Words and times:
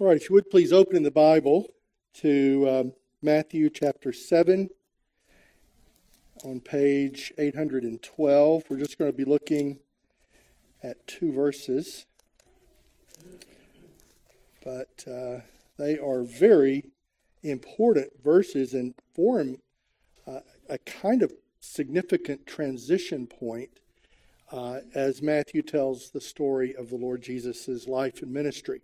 All 0.00 0.06
right, 0.06 0.16
if 0.16 0.30
you 0.30 0.34
would 0.34 0.48
please 0.48 0.72
open 0.72 0.96
in 0.96 1.02
the 1.02 1.10
Bible 1.10 1.66
to 2.20 2.66
um, 2.70 2.92
Matthew 3.20 3.68
chapter 3.68 4.14
7 4.14 4.70
on 6.42 6.60
page 6.60 7.34
812. 7.36 8.62
We're 8.70 8.78
just 8.78 8.96
going 8.96 9.12
to 9.12 9.16
be 9.16 9.26
looking 9.26 9.78
at 10.82 11.06
two 11.06 11.34
verses, 11.34 12.06
but 14.64 15.04
uh, 15.06 15.40
they 15.78 15.98
are 15.98 16.22
very 16.22 16.86
important 17.42 18.10
verses 18.24 18.72
and 18.72 18.94
form 19.14 19.58
uh, 20.26 20.40
a 20.70 20.78
kind 20.78 21.22
of 21.22 21.30
significant 21.60 22.46
transition 22.46 23.26
point 23.26 23.68
uh, 24.50 24.78
as 24.94 25.20
Matthew 25.20 25.60
tells 25.60 26.10
the 26.10 26.22
story 26.22 26.74
of 26.74 26.88
the 26.88 26.96
Lord 26.96 27.20
Jesus' 27.20 27.86
life 27.86 28.22
and 28.22 28.32
ministry. 28.32 28.80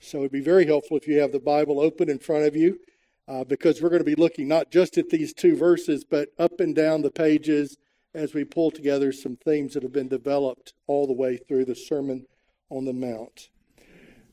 So 0.00 0.18
it'd 0.18 0.32
be 0.32 0.40
very 0.40 0.66
helpful 0.66 0.96
if 0.96 1.06
you 1.06 1.20
have 1.20 1.30
the 1.30 1.38
Bible 1.38 1.78
open 1.78 2.08
in 2.08 2.18
front 2.18 2.46
of 2.46 2.56
you, 2.56 2.80
uh, 3.28 3.44
because 3.44 3.80
we're 3.80 3.90
going 3.90 4.00
to 4.00 4.04
be 4.04 4.14
looking 4.14 4.48
not 4.48 4.70
just 4.70 4.96
at 4.96 5.10
these 5.10 5.34
two 5.34 5.54
verses, 5.54 6.04
but 6.04 6.30
up 6.38 6.58
and 6.58 6.74
down 6.74 7.02
the 7.02 7.10
pages 7.10 7.76
as 8.14 8.32
we 8.32 8.42
pull 8.42 8.70
together 8.70 9.12
some 9.12 9.36
themes 9.36 9.74
that 9.74 9.82
have 9.82 9.92
been 9.92 10.08
developed 10.08 10.72
all 10.86 11.06
the 11.06 11.12
way 11.12 11.36
through 11.36 11.66
the 11.66 11.74
Sermon 11.74 12.26
on 12.70 12.86
the 12.86 12.94
Mount. 12.94 13.50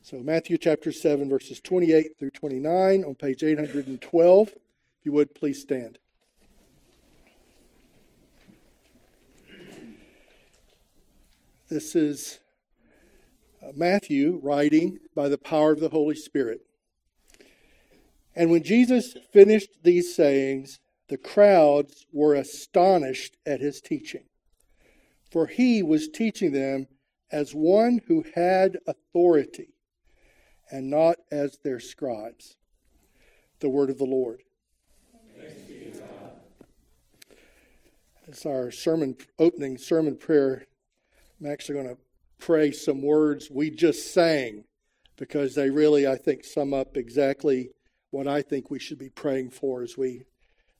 So, 0.02 0.16
Matthew 0.20 0.56
chapter 0.56 0.90
7, 0.90 1.28
verses 1.28 1.60
28 1.60 2.18
through 2.18 2.30
29 2.30 3.04
on 3.04 3.14
page 3.14 3.42
812. 3.42 4.48
If 4.48 4.56
you 5.04 5.12
would, 5.12 5.34
please 5.34 5.60
stand. 5.60 5.98
This 11.68 11.94
is 11.94 12.38
Uh, 13.62 13.72
Matthew 13.74 14.40
writing 14.42 14.98
by 15.14 15.28
the 15.28 15.38
power 15.38 15.72
of 15.72 15.80
the 15.80 15.88
Holy 15.88 16.14
Spirit. 16.14 16.60
And 18.36 18.50
when 18.50 18.62
Jesus 18.62 19.16
finished 19.32 19.70
these 19.82 20.14
sayings, 20.14 20.78
the 21.08 21.16
crowds 21.16 22.06
were 22.12 22.34
astonished 22.34 23.36
at 23.44 23.60
his 23.60 23.80
teaching, 23.80 24.24
for 25.30 25.46
he 25.46 25.82
was 25.82 26.08
teaching 26.08 26.52
them 26.52 26.86
as 27.32 27.52
one 27.52 28.00
who 28.06 28.24
had 28.34 28.78
authority 28.86 29.74
and 30.70 30.88
not 30.88 31.16
as 31.32 31.58
their 31.64 31.80
scribes. 31.80 32.56
The 33.60 33.68
word 33.68 33.90
of 33.90 33.98
the 33.98 34.04
Lord. 34.04 34.42
It's 38.28 38.46
our 38.46 38.70
sermon 38.70 39.16
opening 39.38 39.78
sermon 39.78 40.16
prayer 40.16 40.66
I'm 41.40 41.50
actually 41.50 41.76
going 41.76 41.94
to 41.94 42.02
pray 42.38 42.72
some 42.72 43.02
words 43.02 43.50
we 43.50 43.70
just 43.70 44.12
sang 44.12 44.64
because 45.16 45.54
they 45.54 45.70
really, 45.70 46.06
I 46.06 46.16
think, 46.16 46.44
sum 46.44 46.72
up 46.72 46.96
exactly 46.96 47.70
what 48.10 48.28
I 48.28 48.42
think 48.42 48.70
we 48.70 48.78
should 48.78 48.98
be 48.98 49.10
praying 49.10 49.50
for 49.50 49.82
as 49.82 49.98
we 49.98 50.24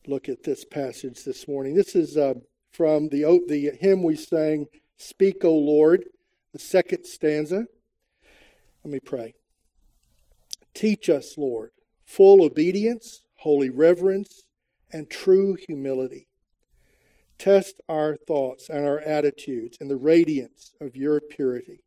look 0.07 0.29
at 0.29 0.43
this 0.43 0.65
passage 0.65 1.25
this 1.25 1.47
morning. 1.47 1.75
This 1.75 1.95
is 1.95 2.17
uh, 2.17 2.35
from 2.73 3.09
the, 3.09 3.23
the 3.49 3.73
hymn 3.79 4.03
we 4.03 4.17
sang, 4.17 4.67
Speak, 4.97 5.45
O 5.45 5.53
Lord, 5.53 6.05
the 6.53 6.59
second 6.59 7.05
stanza. 7.05 7.67
Let 8.85 8.93
me 8.93 9.01
pray. 9.01 9.35
Teach 10.75 11.09
us, 11.09 11.37
Lord, 11.37 11.71
full 12.05 12.43
obedience, 12.43 13.25
holy 13.37 13.71
reverence, 13.71 14.45
and 14.93 15.11
true 15.11 15.57
humility. 15.67 16.28
Test 17.39 17.81
our 17.89 18.17
thoughts 18.17 18.69
and 18.69 18.85
our 18.85 18.99
attitudes 19.01 19.79
in 19.81 19.89
the 19.89 19.97
radiance 19.97 20.73
of 20.81 20.97
your 20.97 21.21
purity. 21.21 21.81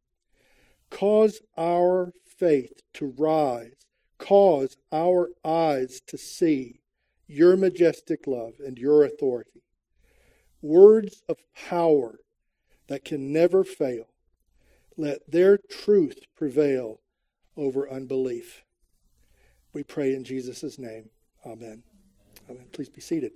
Cause 0.89 1.41
our 1.57 2.13
faith 2.25 2.81
to 2.93 3.13
rise. 3.17 3.73
Cause 4.17 4.77
our 4.91 5.29
eyes 5.43 6.01
to 6.07 6.17
see 6.17 6.79
your 7.27 7.57
majestic 7.57 8.27
love 8.27 8.53
and 8.65 8.77
your 8.77 9.03
authority. 9.03 9.63
Words 10.61 11.23
of 11.27 11.37
power 11.55 12.19
that 12.87 13.03
can 13.03 13.33
never 13.33 13.63
fail. 13.63 14.07
Let 14.97 15.31
their 15.31 15.57
truth 15.57 16.19
prevail 16.35 16.99
over 17.57 17.89
unbelief. 17.89 18.63
We 19.73 19.83
pray 19.83 20.13
in 20.13 20.23
Jesus' 20.23 20.77
name. 20.77 21.09
Amen. 21.45 21.83
Amen. 22.49 22.65
Please 22.71 22.89
be 22.89 23.01
seated. 23.01 23.31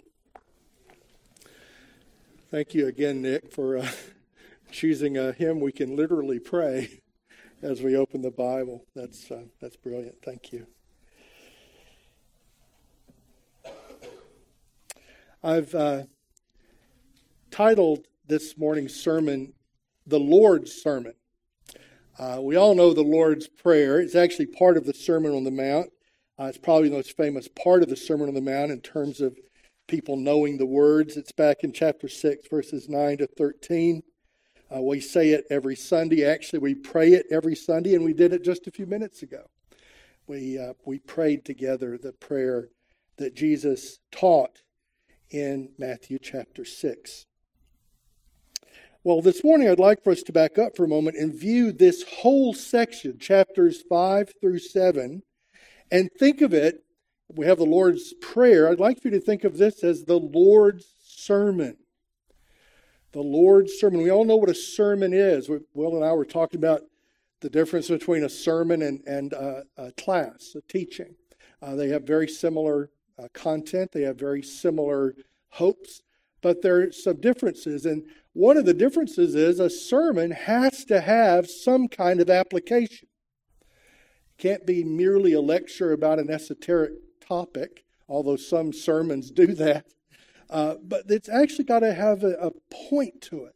Thank 2.51 2.75
you 2.75 2.85
again, 2.85 3.23
Nick, 3.23 3.51
for 3.51 3.75
uh, 3.75 3.89
choosing 4.71 5.17
a 5.17 5.31
hymn 5.31 5.59
we 5.59 5.71
can 5.71 5.95
literally 5.95 6.37
pray 6.37 7.01
as 7.63 7.81
we 7.81 7.97
open 7.97 8.21
the 8.21 8.29
Bible. 8.29 8.85
That's 8.95 9.31
uh, 9.31 9.45
that's 9.59 9.75
brilliant. 9.75 10.17
Thank 10.23 10.53
you. 10.53 10.67
I've 15.43 15.73
uh, 15.73 16.03
titled 17.49 18.05
this 18.27 18.55
morning's 18.59 18.93
sermon 18.93 19.53
"The 20.05 20.19
Lord's 20.19 20.71
Sermon." 20.71 21.15
Uh, 22.19 22.41
we 22.43 22.55
all 22.55 22.75
know 22.75 22.93
the 22.93 23.01
Lord's 23.01 23.47
Prayer. 23.47 23.99
It's 23.99 24.15
actually 24.15 24.45
part 24.45 24.77
of 24.77 24.85
the 24.85 24.93
Sermon 24.93 25.33
on 25.33 25.45
the 25.45 25.51
Mount. 25.51 25.89
Uh, 26.39 26.43
it's 26.43 26.59
probably 26.59 26.89
the 26.89 26.95
most 26.97 27.17
famous 27.17 27.47
part 27.47 27.81
of 27.81 27.89
the 27.89 27.95
Sermon 27.95 28.27
on 28.27 28.35
the 28.35 28.41
Mount 28.41 28.71
in 28.71 28.81
terms 28.81 29.19
of 29.19 29.35
people 29.87 30.17
knowing 30.17 30.57
the 30.57 30.65
words. 30.65 31.17
It's 31.17 31.31
back 31.31 31.63
in 31.63 31.71
chapter 31.71 32.07
6, 32.07 32.47
verses 32.47 32.89
9 32.89 33.17
to 33.17 33.27
13. 33.27 34.01
Uh, 34.75 34.81
we 34.81 34.99
say 34.99 35.29
it 35.29 35.45
every 35.49 35.75
Sunday. 35.75 36.25
Actually, 36.25 36.59
we 36.59 36.75
pray 36.75 37.13
it 37.13 37.27
every 37.31 37.55
Sunday, 37.55 37.93
and 37.93 38.03
we 38.03 38.13
did 38.13 38.33
it 38.33 38.43
just 38.43 38.67
a 38.67 38.71
few 38.71 38.87
minutes 38.87 39.21
ago. 39.21 39.43
We, 40.27 40.57
uh, 40.57 40.73
we 40.85 40.99
prayed 40.99 41.45
together 41.45 41.97
the 41.97 42.13
prayer 42.13 42.69
that 43.17 43.35
Jesus 43.35 43.99
taught 44.11 44.61
in 45.29 45.69
Matthew 45.77 46.17
chapter 46.19 46.65
6. 46.65 47.25
Well, 49.03 49.21
this 49.21 49.43
morning 49.43 49.69
I'd 49.69 49.77
like 49.79 50.03
for 50.03 50.11
us 50.11 50.23
to 50.23 50.33
back 50.33 50.57
up 50.57 50.75
for 50.75 50.85
a 50.85 50.87
moment 50.89 51.17
and 51.17 51.31
view 51.31 51.71
this 51.71 52.03
whole 52.03 52.55
section, 52.55 53.19
chapters 53.19 53.83
5 53.87 54.33
through 54.41 54.57
7, 54.57 55.21
and 55.91 56.09
think 56.17 56.41
of 56.41 56.55
it 56.55 56.84
we 57.33 57.45
have 57.45 57.57
the 57.57 57.65
Lord's 57.65 58.13
Prayer. 58.21 58.69
I'd 58.69 58.79
like 58.79 59.01
for 59.01 59.07
you 59.07 59.13
to 59.15 59.19
think 59.19 59.43
of 59.43 59.57
this 59.57 59.83
as 59.83 60.03
the 60.03 60.19
Lord's 60.19 60.93
Sermon. 61.03 61.77
The 63.13 63.21
Lord's 63.21 63.73
Sermon. 63.73 64.01
We 64.01 64.11
all 64.11 64.25
know 64.25 64.35
what 64.35 64.49
a 64.49 64.55
sermon 64.55 65.13
is. 65.13 65.49
Will 65.73 65.95
and 65.95 66.05
I 66.05 66.13
were 66.13 66.25
talking 66.25 66.59
about 66.59 66.81
the 67.41 67.49
difference 67.49 67.87
between 67.87 68.23
a 68.23 68.29
sermon 68.29 68.81
and, 68.81 69.01
and 69.05 69.33
a 69.33 69.91
class, 69.97 70.55
a 70.55 70.61
teaching. 70.61 71.15
Uh, 71.61 71.75
they 71.75 71.89
have 71.89 72.03
very 72.03 72.27
similar 72.27 72.89
uh, 73.17 73.27
content, 73.33 73.91
they 73.91 74.01
have 74.01 74.19
very 74.19 74.43
similar 74.43 75.15
hopes, 75.49 76.01
but 76.41 76.61
there 76.61 76.81
are 76.81 76.91
some 76.91 77.19
differences. 77.21 77.85
And 77.85 78.03
one 78.33 78.57
of 78.57 78.65
the 78.65 78.73
differences 78.73 79.35
is 79.35 79.59
a 79.59 79.69
sermon 79.69 80.31
has 80.31 80.83
to 80.85 81.01
have 81.01 81.49
some 81.49 81.87
kind 81.87 82.19
of 82.19 82.29
application. 82.29 83.07
It 83.61 84.41
can't 84.41 84.65
be 84.65 84.83
merely 84.83 85.33
a 85.33 85.41
lecture 85.41 85.93
about 85.93 86.19
an 86.19 86.29
esoteric 86.29 86.93
topic, 87.27 87.85
although 88.07 88.35
some 88.35 88.73
sermons 88.73 89.31
do 89.31 89.47
that. 89.55 89.85
Uh, 90.49 90.75
but 90.83 91.03
it's 91.09 91.29
actually 91.29 91.65
got 91.65 91.79
to 91.79 91.93
have 91.93 92.23
a, 92.23 92.33
a 92.35 92.51
point 92.89 93.21
to 93.21 93.45
it. 93.45 93.55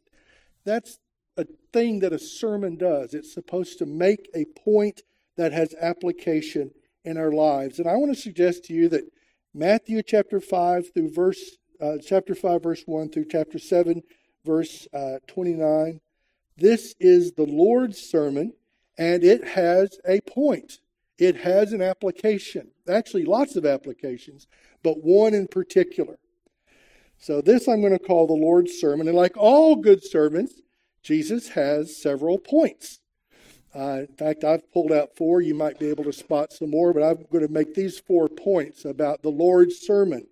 That's 0.64 0.98
a 1.36 1.46
thing 1.72 2.00
that 2.00 2.12
a 2.12 2.18
sermon 2.18 2.76
does. 2.76 3.14
It's 3.14 3.32
supposed 3.32 3.78
to 3.78 3.86
make 3.86 4.28
a 4.34 4.44
point 4.64 5.02
that 5.36 5.52
has 5.52 5.74
application 5.80 6.72
in 7.04 7.16
our 7.16 7.32
lives. 7.32 7.78
And 7.78 7.88
I 7.88 7.94
want 7.96 8.14
to 8.14 8.20
suggest 8.20 8.64
to 8.64 8.74
you 8.74 8.88
that 8.88 9.10
Matthew 9.54 10.02
chapter 10.02 10.40
5 10.40 10.92
through 10.92 11.12
verse 11.12 11.56
uh, 11.80 11.96
chapter 12.04 12.34
5 12.34 12.62
verse 12.62 12.82
1 12.84 13.08
through 13.08 13.24
chapter 13.30 13.58
7 13.58 14.02
verse 14.44 14.86
uh, 14.92 15.16
29 15.26 16.00
this 16.60 16.94
is 17.00 17.32
the 17.32 17.46
Lord's 17.46 17.98
sermon 17.98 18.52
and 18.98 19.24
it 19.24 19.42
has 19.48 19.98
a 20.06 20.20
point. 20.20 20.78
It 21.18 21.36
has 21.36 21.72
an 21.72 21.80
application 21.80 22.72
actually 22.90 23.24
lots 23.24 23.56
of 23.56 23.66
applications, 23.66 24.46
but 24.82 25.02
one 25.02 25.34
in 25.34 25.46
particular. 25.46 26.18
So, 27.18 27.40
this 27.40 27.68
I'm 27.68 27.80
going 27.80 27.92
to 27.92 27.98
call 27.98 28.26
the 28.26 28.32
Lord's 28.32 28.72
Sermon. 28.72 29.06
And 29.06 29.16
like 29.16 29.36
all 29.36 29.76
good 29.76 30.02
sermons, 30.02 30.62
Jesus 31.02 31.50
has 31.50 32.00
several 32.00 32.38
points. 32.38 33.00
Uh, 33.74 34.04
in 34.08 34.16
fact, 34.16 34.42
I've 34.42 34.70
pulled 34.72 34.90
out 34.90 35.16
four. 35.16 35.40
You 35.40 35.54
might 35.54 35.78
be 35.78 35.88
able 35.90 36.04
to 36.04 36.12
spot 36.12 36.52
some 36.52 36.70
more, 36.70 36.92
but 36.92 37.02
I'm 37.02 37.26
going 37.30 37.46
to 37.46 37.52
make 37.52 37.74
these 37.74 38.00
four 38.00 38.28
points 38.28 38.84
about 38.84 39.22
the 39.22 39.30
Lord's 39.30 39.76
Sermon. 39.76 40.26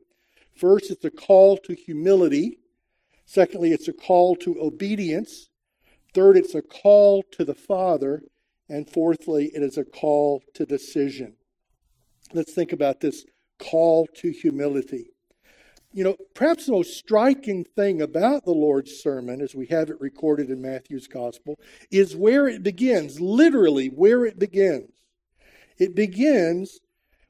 First, 0.57 0.91
it's 0.91 1.05
a 1.05 1.11
call 1.11 1.57
to 1.59 1.75
humility. 1.75 2.59
Secondly, 3.27 3.73
it's 3.73 3.87
a 3.87 3.93
call 3.93 4.35
to 4.37 4.61
obedience. 4.61 5.51
Third, 6.15 6.37
it's 6.37 6.55
a 6.55 6.63
call 6.63 7.23
to 7.33 7.45
the 7.45 7.55
Father. 7.55 8.23
And 8.69 8.91
fourthly, 8.91 9.51
it 9.55 9.63
is 9.63 9.79
a 9.79 9.85
call 9.85 10.43
to 10.55 10.67
decision. 10.67 11.35
Let's 12.33 12.53
think 12.53 12.73
about 12.73 13.01
this 13.01 13.25
call 13.59 14.07
to 14.17 14.31
humility. 14.31 15.11
You 15.93 16.05
know, 16.05 16.17
perhaps 16.35 16.67
the 16.67 16.73
most 16.73 16.99
striking 16.99 17.65
thing 17.65 18.03
about 18.03 18.45
the 18.45 18.53
Lord's 18.53 18.93
Sermon, 18.93 19.41
as 19.41 19.55
we 19.55 19.67
have 19.67 19.89
it 19.89 20.01
recorded 20.01 20.51
in 20.51 20.61
Matthew's 20.61 21.09
Gospel, 21.09 21.59
is 21.91 22.15
where 22.15 22.47
it 22.47 22.63
begins, 22.63 23.21
literally, 23.21 23.89
where 23.89 24.27
it 24.27 24.39
begins. 24.39 24.91
It 25.79 25.95
begins, 25.95 26.81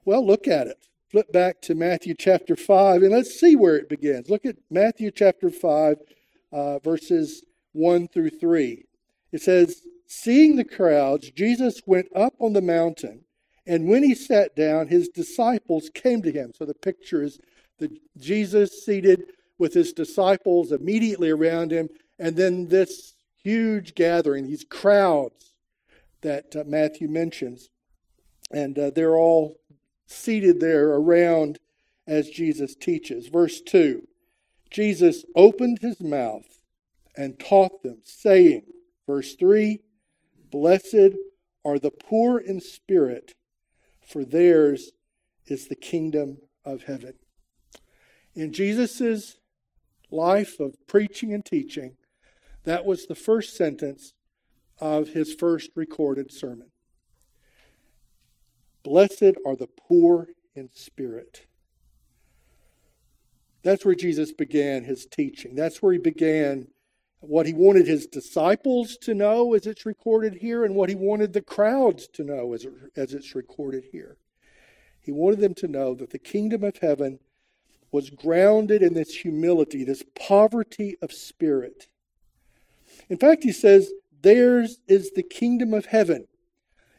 well, 0.04 0.26
look 0.26 0.48
at 0.48 0.66
it. 0.66 0.88
Flip 1.10 1.30
back 1.32 1.62
to 1.62 1.74
Matthew 1.74 2.14
chapter 2.14 2.54
5 2.54 3.02
and 3.02 3.12
let's 3.12 3.38
see 3.38 3.56
where 3.56 3.76
it 3.76 3.88
begins. 3.88 4.28
Look 4.28 4.44
at 4.44 4.56
Matthew 4.70 5.10
chapter 5.10 5.50
5, 5.50 5.96
uh, 6.52 6.78
verses 6.80 7.44
1 7.72 8.08
through 8.08 8.30
3. 8.30 8.84
It 9.32 9.40
says, 9.40 9.82
Seeing 10.06 10.56
the 10.56 10.64
crowds, 10.64 11.30
Jesus 11.30 11.80
went 11.86 12.08
up 12.14 12.34
on 12.38 12.52
the 12.54 12.62
mountain, 12.62 13.24
and 13.68 13.86
when 13.86 14.02
he 14.02 14.14
sat 14.14 14.56
down, 14.56 14.88
his 14.88 15.08
disciples 15.08 15.90
came 15.92 16.22
to 16.22 16.32
him. 16.32 16.52
So 16.56 16.64
the 16.64 16.74
picture 16.74 17.22
is 17.22 17.38
the 17.78 17.96
Jesus 18.16 18.84
seated 18.84 19.24
with 19.58 19.74
his 19.74 19.92
disciples 19.92 20.72
immediately 20.72 21.30
around 21.30 21.70
him, 21.70 21.90
and 22.18 22.34
then 22.34 22.68
this 22.68 23.14
huge 23.42 23.94
gathering, 23.94 24.46
these 24.46 24.64
crowds 24.64 25.52
that 26.22 26.56
uh, 26.56 26.64
Matthew 26.66 27.08
mentions. 27.08 27.68
And 28.50 28.78
uh, 28.78 28.90
they're 28.90 29.16
all 29.16 29.60
seated 30.06 30.60
there 30.60 30.88
around 30.88 31.58
as 32.06 32.30
Jesus 32.30 32.74
teaches. 32.74 33.28
Verse 33.28 33.60
2 33.60 34.08
Jesus 34.70 35.24
opened 35.34 35.78
his 35.80 36.00
mouth 36.00 36.58
and 37.16 37.38
taught 37.38 37.82
them, 37.82 37.98
saying, 38.04 38.62
Verse 39.06 39.34
3 39.34 39.80
Blessed 40.50 41.16
are 41.64 41.78
the 41.78 41.90
poor 41.90 42.38
in 42.38 42.60
spirit, 42.60 43.34
for 44.08 44.24
theirs 44.24 44.92
is 45.46 45.68
the 45.68 45.76
kingdom 45.76 46.38
of 46.64 46.84
heaven. 46.84 47.14
In 48.34 48.52
Jesus' 48.52 49.36
life 50.10 50.58
of 50.58 50.74
preaching 50.86 51.34
and 51.34 51.44
teaching, 51.44 51.96
that 52.64 52.86
was 52.86 53.06
the 53.06 53.14
first 53.14 53.56
sentence 53.56 54.14
of 54.80 55.08
his 55.08 55.34
first 55.34 55.70
recorded 55.74 56.32
sermon. 56.32 56.70
Blessed 58.82 59.34
are 59.44 59.56
the 59.56 59.68
poor 59.68 60.28
in 60.54 60.70
spirit. 60.72 61.46
That's 63.62 63.84
where 63.84 63.94
Jesus 63.94 64.32
began 64.32 64.84
his 64.84 65.04
teaching. 65.04 65.54
That's 65.54 65.82
where 65.82 65.92
he 65.92 65.98
began 65.98 66.68
what 67.20 67.46
he 67.46 67.52
wanted 67.52 67.86
his 67.86 68.06
disciples 68.06 68.96
to 68.98 69.14
know, 69.14 69.54
as 69.54 69.66
it's 69.66 69.84
recorded 69.84 70.34
here, 70.34 70.64
and 70.64 70.74
what 70.74 70.88
he 70.88 70.94
wanted 70.94 71.32
the 71.32 71.42
crowds 71.42 72.06
to 72.08 72.24
know, 72.24 72.54
as, 72.54 72.66
as 72.96 73.12
it's 73.12 73.34
recorded 73.34 73.84
here. 73.90 74.16
He 75.00 75.10
wanted 75.10 75.40
them 75.40 75.54
to 75.54 75.68
know 75.68 75.94
that 75.94 76.10
the 76.10 76.18
kingdom 76.18 76.62
of 76.62 76.76
heaven 76.78 77.18
was 77.90 78.10
grounded 78.10 78.82
in 78.82 78.94
this 78.94 79.14
humility, 79.14 79.82
this 79.82 80.04
poverty 80.14 80.96
of 81.00 81.12
spirit. 81.12 81.88
In 83.08 83.16
fact, 83.16 83.42
he 83.42 83.52
says, 83.52 83.90
Theirs 84.20 84.78
is 84.86 85.12
the 85.12 85.22
kingdom 85.22 85.72
of 85.72 85.86
heaven. 85.86 86.26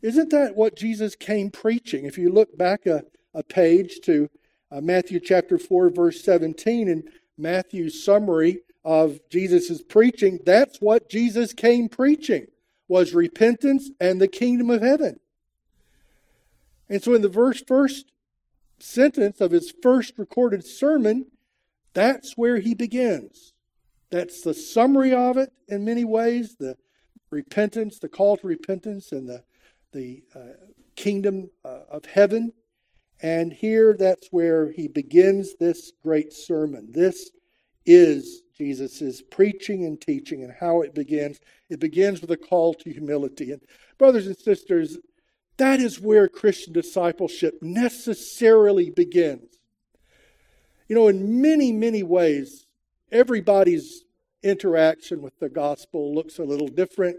Isn't 0.02 0.32
that 0.32 0.56
what 0.56 0.76
Jesus 0.76 1.16
came 1.16 1.52
preaching? 1.52 2.06
If 2.06 2.18
you 2.18 2.32
look 2.32 2.58
back 2.58 2.86
a, 2.86 3.04
a 3.34 3.44
page 3.44 4.00
to 4.04 4.30
uh, 4.72 4.82
Matthew 4.82 5.20
chapter 5.20 5.58
4, 5.58 5.90
verse 5.90 6.24
17, 6.24 6.88
and 6.88 7.04
Matthew's 7.38 8.04
summary 8.04 8.60
of 8.84 9.20
Jesus' 9.30 9.82
preaching, 9.82 10.40
that's 10.46 10.80
what 10.80 11.10
Jesus 11.10 11.54
came 11.54 11.90
preaching, 11.90 12.48
was 12.88 13.14
repentance 13.14 13.90
and 14.00 14.20
the 14.20 14.28
kingdom 14.28 14.70
of 14.70 14.82
heaven. 14.82 15.20
And 16.90 17.04
so 17.04 17.14
in 17.14 17.22
the 17.22 17.30
verse 17.30 17.62
first 17.68 18.12
sentence 18.80 19.42
of 19.42 19.52
his 19.52 19.74
first 19.84 20.18
recorded 20.18 20.66
sermon, 20.66 21.28
that's 21.94 22.38
where 22.38 22.58
he 22.58 22.74
begins. 22.74 23.54
That's 24.10 24.42
the 24.42 24.54
summary 24.54 25.14
of 25.14 25.38
it 25.38 25.52
in 25.68 25.86
many 25.86 26.04
ways 26.04 26.56
the 26.56 26.78
repentance, 27.30 28.00
the 28.00 28.10
call 28.10 28.38
to 28.38 28.48
repentance, 28.48 29.12
and 29.12 29.30
the, 29.30 29.44
the 29.92 30.24
uh, 30.36 30.40
kingdom 30.96 31.50
uh, 31.64 31.82
of 31.92 32.06
heaven. 32.06 32.54
And 33.22 33.52
here 33.54 33.96
that's 33.98 34.30
where 34.32 34.72
he 34.72 34.88
begins 34.88 35.56
this 35.56 35.92
great 36.02 36.34
sermon. 36.34 36.88
This 36.92 37.30
is 37.86 38.44
Jesus' 38.60 39.22
preaching 39.32 39.86
and 39.86 40.00
teaching 40.00 40.44
and 40.44 40.54
how 40.60 40.82
it 40.82 40.94
begins. 40.94 41.40
It 41.70 41.80
begins 41.80 42.22
with 42.22 42.30
a 42.30 42.38
call 42.38 42.74
to 42.76 42.92
humility. 42.92 43.52
And, 43.52 43.62
brothers 43.98 44.28
and 44.28 44.38
sisters, 44.38 44.98
that 45.58 45.80
is 45.80 46.00
where 46.00 46.28
Christian 46.28 46.74
discipleship 46.74 47.56
necessarily 47.62 48.90
begins. 48.90 49.58
You 50.88 50.96
know, 50.96 51.08
in 51.08 51.42
many, 51.42 51.72
many 51.72 52.04
ways, 52.04 52.66
everybody's 53.12 54.04
interaction 54.44 55.22
with 55.22 55.40
the 55.40 55.50
gospel 55.50 56.14
looks 56.14 56.38
a 56.38 56.44
little 56.44 56.68
different. 56.68 57.18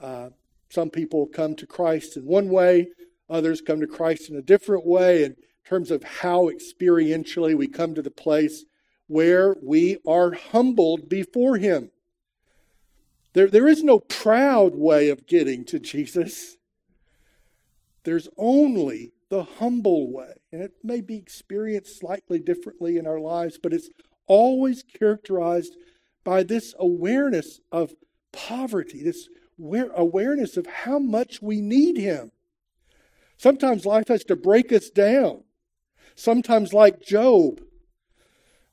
Uh, 0.00 0.30
some 0.68 0.90
people 0.90 1.26
come 1.26 1.54
to 1.56 1.66
Christ 1.66 2.16
in 2.16 2.24
one 2.24 2.48
way, 2.48 2.88
others 3.30 3.60
come 3.60 3.80
to 3.80 3.86
Christ 3.86 4.30
in 4.30 4.36
a 4.36 4.42
different 4.42 4.86
way. 4.86 5.24
In 5.24 5.36
terms 5.68 5.90
of 5.90 6.02
how 6.02 6.48
experientially 6.48 7.56
we 7.56 7.68
come 7.68 7.94
to 7.94 8.02
the 8.02 8.10
place 8.10 8.64
where 9.06 9.56
we 9.62 9.98
are 10.06 10.32
humbled 10.32 11.08
before 11.08 11.56
Him. 11.56 11.90
There, 13.34 13.48
there 13.48 13.68
is 13.68 13.82
no 13.82 14.00
proud 14.00 14.74
way 14.74 15.10
of 15.10 15.26
getting 15.26 15.64
to 15.66 15.78
Jesus. 15.78 16.56
There's 18.04 18.28
only 18.36 19.12
the 19.28 19.44
humble 19.44 20.12
way. 20.12 20.32
And 20.52 20.62
it 20.62 20.72
may 20.82 21.00
be 21.00 21.16
experienced 21.16 21.98
slightly 21.98 22.38
differently 22.38 22.96
in 22.96 23.06
our 23.06 23.20
lives, 23.20 23.58
but 23.62 23.72
it's 23.72 23.90
always 24.26 24.82
characterized 24.82 25.76
by 26.24 26.42
this 26.42 26.74
awareness 26.78 27.60
of 27.70 27.94
poverty, 28.32 29.02
this 29.02 29.28
awareness 29.58 30.56
of 30.56 30.66
how 30.66 30.98
much 30.98 31.40
we 31.42 31.60
need 31.60 31.96
Him. 31.96 32.32
Sometimes 33.36 33.86
life 33.86 34.08
has 34.08 34.24
to 34.24 34.36
break 34.36 34.72
us 34.72 34.90
down. 34.90 35.44
Sometimes, 36.14 36.72
like 36.72 37.02
Job, 37.02 37.60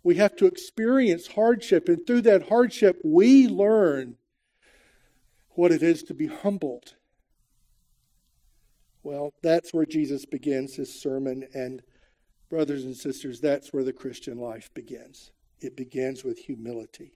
we 0.03 0.15
have 0.15 0.35
to 0.37 0.45
experience 0.45 1.27
hardship, 1.27 1.87
and 1.87 2.05
through 2.05 2.21
that 2.21 2.49
hardship, 2.49 2.99
we 3.03 3.47
learn 3.47 4.17
what 5.51 5.71
it 5.71 5.83
is 5.83 6.03
to 6.03 6.13
be 6.13 6.27
humbled 6.27 6.95
well, 9.03 9.33
that's 9.43 9.73
where 9.73 9.85
Jesus 9.85 10.25
begins 10.25 10.75
his 10.75 11.01
sermon. 11.01 11.45
And, 11.53 11.81
brothers 12.49 12.85
and 12.85 12.95
sisters, 12.95 13.41
that's 13.41 13.73
where 13.73 13.83
the 13.83 13.93
Christian 13.93 14.37
life 14.37 14.73
begins. 14.73 15.31
It 15.59 15.75
begins 15.75 16.23
with 16.23 16.39
humility. 16.39 17.13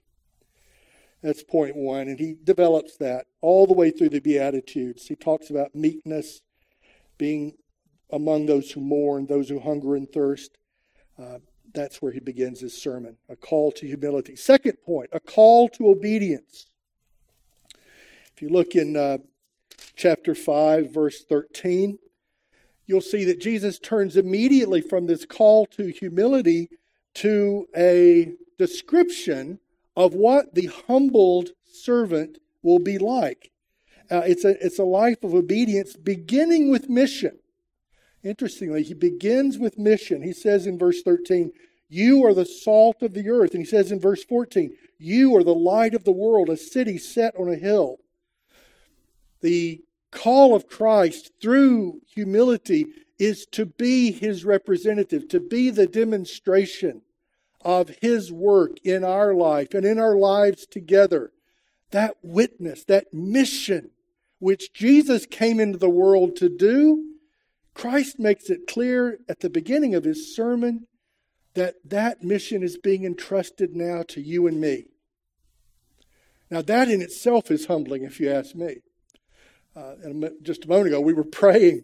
That's 1.22 1.42
point 1.42 1.74
one. 1.74 2.08
And 2.08 2.18
he 2.18 2.36
develops 2.44 2.96
that 2.98 3.26
all 3.40 3.66
the 3.66 3.72
way 3.72 3.90
through 3.90 4.10
the 4.10 4.20
Beatitudes. 4.20 5.06
He 5.06 5.16
talks 5.16 5.50
about 5.50 5.74
meekness, 5.74 6.42
being 7.16 7.54
among 8.12 8.46
those 8.46 8.70
who 8.70 8.80
mourn, 8.80 9.26
those 9.26 9.48
who 9.48 9.58
hunger 9.58 9.96
and 9.96 10.10
thirst. 10.10 10.58
Uh, 11.18 11.38
that's 11.74 12.00
where 12.00 12.12
he 12.12 12.20
begins 12.20 12.60
his 12.60 12.80
sermon 12.80 13.16
a 13.28 13.36
call 13.36 13.72
to 13.72 13.86
humility. 13.86 14.36
Second 14.36 14.78
point, 14.84 15.10
a 15.12 15.20
call 15.20 15.68
to 15.70 15.88
obedience. 15.88 16.66
If 18.34 18.42
you 18.42 18.48
look 18.48 18.74
in 18.74 18.96
uh, 18.96 19.18
chapter 19.96 20.34
5, 20.34 20.92
verse 20.92 21.24
13, 21.24 21.98
you'll 22.86 23.00
see 23.00 23.24
that 23.24 23.40
Jesus 23.40 23.78
turns 23.78 24.16
immediately 24.16 24.80
from 24.80 25.06
this 25.06 25.24
call 25.24 25.66
to 25.66 25.88
humility 25.88 26.70
to 27.14 27.66
a 27.76 28.32
description 28.58 29.58
of 29.96 30.14
what 30.14 30.54
the 30.54 30.70
humbled 30.86 31.50
servant 31.64 32.38
will 32.62 32.78
be 32.78 32.98
like. 32.98 33.50
Uh, 34.10 34.22
it's, 34.24 34.44
a, 34.44 34.64
it's 34.64 34.78
a 34.78 34.84
life 34.84 35.22
of 35.22 35.34
obedience 35.34 35.96
beginning 35.96 36.70
with 36.70 36.88
mission. 36.88 37.38
Interestingly, 38.24 38.82
he 38.82 38.94
begins 38.94 39.58
with 39.58 39.78
mission. 39.78 40.22
He 40.22 40.32
says 40.32 40.66
in 40.66 40.78
verse 40.78 41.02
13, 41.02 41.52
You 41.88 42.24
are 42.26 42.34
the 42.34 42.44
salt 42.44 43.02
of 43.02 43.14
the 43.14 43.28
earth. 43.28 43.52
And 43.52 43.60
he 43.60 43.66
says 43.66 43.92
in 43.92 44.00
verse 44.00 44.24
14, 44.24 44.76
You 44.98 45.36
are 45.36 45.44
the 45.44 45.54
light 45.54 45.94
of 45.94 46.04
the 46.04 46.12
world, 46.12 46.48
a 46.48 46.56
city 46.56 46.98
set 46.98 47.34
on 47.36 47.48
a 47.48 47.56
hill. 47.56 47.98
The 49.40 49.82
call 50.10 50.54
of 50.54 50.68
Christ 50.68 51.30
through 51.40 52.00
humility 52.12 52.86
is 53.18 53.46
to 53.52 53.66
be 53.66 54.12
his 54.12 54.44
representative, 54.44 55.28
to 55.28 55.40
be 55.40 55.70
the 55.70 55.86
demonstration 55.86 57.02
of 57.60 57.90
his 58.00 58.32
work 58.32 58.78
in 58.84 59.04
our 59.04 59.34
life 59.34 59.74
and 59.74 59.84
in 59.84 59.98
our 59.98 60.16
lives 60.16 60.66
together. 60.66 61.32
That 61.90 62.16
witness, 62.22 62.84
that 62.84 63.12
mission 63.12 63.90
which 64.38 64.72
Jesus 64.72 65.26
came 65.26 65.58
into 65.58 65.78
the 65.78 65.88
world 65.88 66.36
to 66.36 66.48
do, 66.48 67.04
Christ 67.78 68.18
makes 68.18 68.50
it 68.50 68.66
clear 68.66 69.18
at 69.28 69.38
the 69.38 69.48
beginning 69.48 69.94
of 69.94 70.02
his 70.02 70.34
sermon 70.34 70.88
that 71.54 71.76
that 71.84 72.24
mission 72.24 72.64
is 72.64 72.76
being 72.76 73.04
entrusted 73.04 73.76
now 73.76 74.02
to 74.08 74.20
you 74.20 74.48
and 74.48 74.60
me. 74.60 74.86
Now, 76.50 76.60
that 76.62 76.88
in 76.88 77.00
itself 77.00 77.52
is 77.52 77.66
humbling, 77.66 78.02
if 78.02 78.18
you 78.18 78.32
ask 78.32 78.56
me 78.56 78.78
uh, 79.76 79.94
just 80.42 80.64
a 80.64 80.68
moment 80.68 80.88
ago, 80.88 81.00
we 81.00 81.12
were 81.14 81.22
praying 81.22 81.82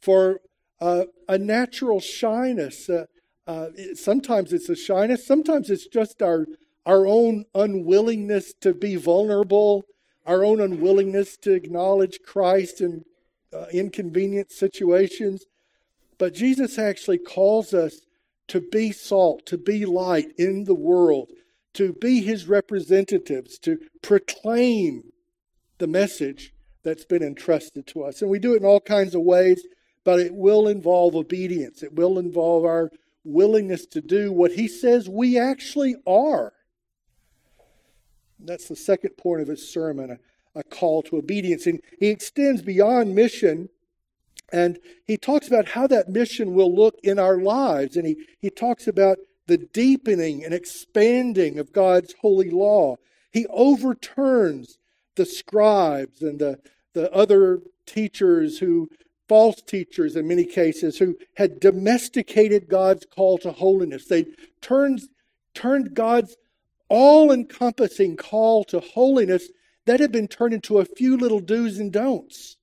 for 0.00 0.40
uh, 0.80 1.04
a 1.28 1.36
natural 1.36 2.00
shyness. 2.00 2.88
Uh, 2.88 3.04
uh, 3.46 3.66
sometimes 3.92 4.50
it's 4.50 4.70
a 4.70 4.76
shyness, 4.76 5.26
sometimes 5.26 5.68
it's 5.68 5.86
just 5.86 6.22
our, 6.22 6.46
our 6.86 7.06
own 7.06 7.44
unwillingness 7.54 8.54
to 8.62 8.72
be 8.72 8.96
vulnerable, 8.96 9.84
our 10.24 10.42
own 10.42 10.58
unwillingness 10.58 11.36
to 11.36 11.52
acknowledge 11.52 12.20
Christ 12.24 12.80
and 12.80 13.04
uh, 13.54 13.66
inconvenient 13.72 14.50
situations. 14.50 15.44
But 16.18 16.34
Jesus 16.34 16.78
actually 16.78 17.18
calls 17.18 17.74
us 17.74 18.00
to 18.48 18.60
be 18.60 18.92
salt, 18.92 19.46
to 19.46 19.58
be 19.58 19.84
light 19.86 20.32
in 20.38 20.64
the 20.64 20.74
world, 20.74 21.30
to 21.74 21.92
be 21.94 22.20
his 22.20 22.46
representatives, 22.46 23.58
to 23.60 23.78
proclaim 24.02 25.02
the 25.78 25.86
message 25.86 26.52
that's 26.82 27.04
been 27.04 27.22
entrusted 27.22 27.86
to 27.88 28.04
us. 28.04 28.22
And 28.22 28.30
we 28.30 28.38
do 28.38 28.54
it 28.54 28.58
in 28.58 28.64
all 28.64 28.80
kinds 28.80 29.14
of 29.14 29.22
ways, 29.22 29.66
but 30.04 30.20
it 30.20 30.34
will 30.34 30.68
involve 30.68 31.16
obedience. 31.16 31.82
It 31.82 31.94
will 31.94 32.18
involve 32.18 32.64
our 32.64 32.90
willingness 33.24 33.86
to 33.86 34.00
do 34.02 34.30
what 34.30 34.52
he 34.52 34.68
says 34.68 35.08
we 35.08 35.38
actually 35.38 35.96
are. 36.06 36.52
That's 38.38 38.68
the 38.68 38.76
second 38.76 39.16
point 39.16 39.40
of 39.40 39.48
his 39.48 39.66
sermon, 39.66 40.18
a, 40.54 40.62
call 40.62 41.02
to 41.04 41.16
obedience. 41.16 41.66
And 41.66 41.80
he 41.98 42.08
extends 42.08 42.62
beyond 42.62 43.14
mission 43.14 43.68
and 44.52 44.78
he 45.04 45.16
talks 45.16 45.48
about 45.48 45.70
how 45.70 45.86
that 45.88 46.08
mission 46.08 46.54
will 46.54 46.72
look 46.72 46.94
in 47.02 47.18
our 47.18 47.38
lives. 47.38 47.96
And 47.96 48.06
he, 48.06 48.16
he 48.40 48.50
talks 48.50 48.86
about 48.86 49.18
the 49.46 49.58
deepening 49.58 50.44
and 50.44 50.54
expanding 50.54 51.58
of 51.58 51.72
God's 51.72 52.14
holy 52.20 52.50
law. 52.50 52.96
He 53.32 53.46
overturns 53.48 54.78
the 55.16 55.26
scribes 55.26 56.22
and 56.22 56.38
the, 56.38 56.60
the 56.92 57.12
other 57.12 57.62
teachers 57.86 58.58
who, 58.58 58.88
false 59.28 59.60
teachers 59.60 60.14
in 60.14 60.28
many 60.28 60.44
cases, 60.44 60.98
who 60.98 61.16
had 61.36 61.58
domesticated 61.58 62.68
God's 62.68 63.06
call 63.06 63.38
to 63.38 63.50
holiness. 63.50 64.06
They 64.06 64.26
turned, 64.60 65.00
turned 65.54 65.94
God's 65.94 66.36
all 66.88 67.32
encompassing 67.32 68.16
call 68.16 68.62
to 68.64 68.78
holiness 68.80 69.48
that 69.86 70.00
had 70.00 70.12
been 70.12 70.28
turned 70.28 70.54
into 70.54 70.78
a 70.78 70.84
few 70.84 71.16
little 71.16 71.40
do's 71.40 71.78
and 71.78 71.92
don'ts. 71.92 72.56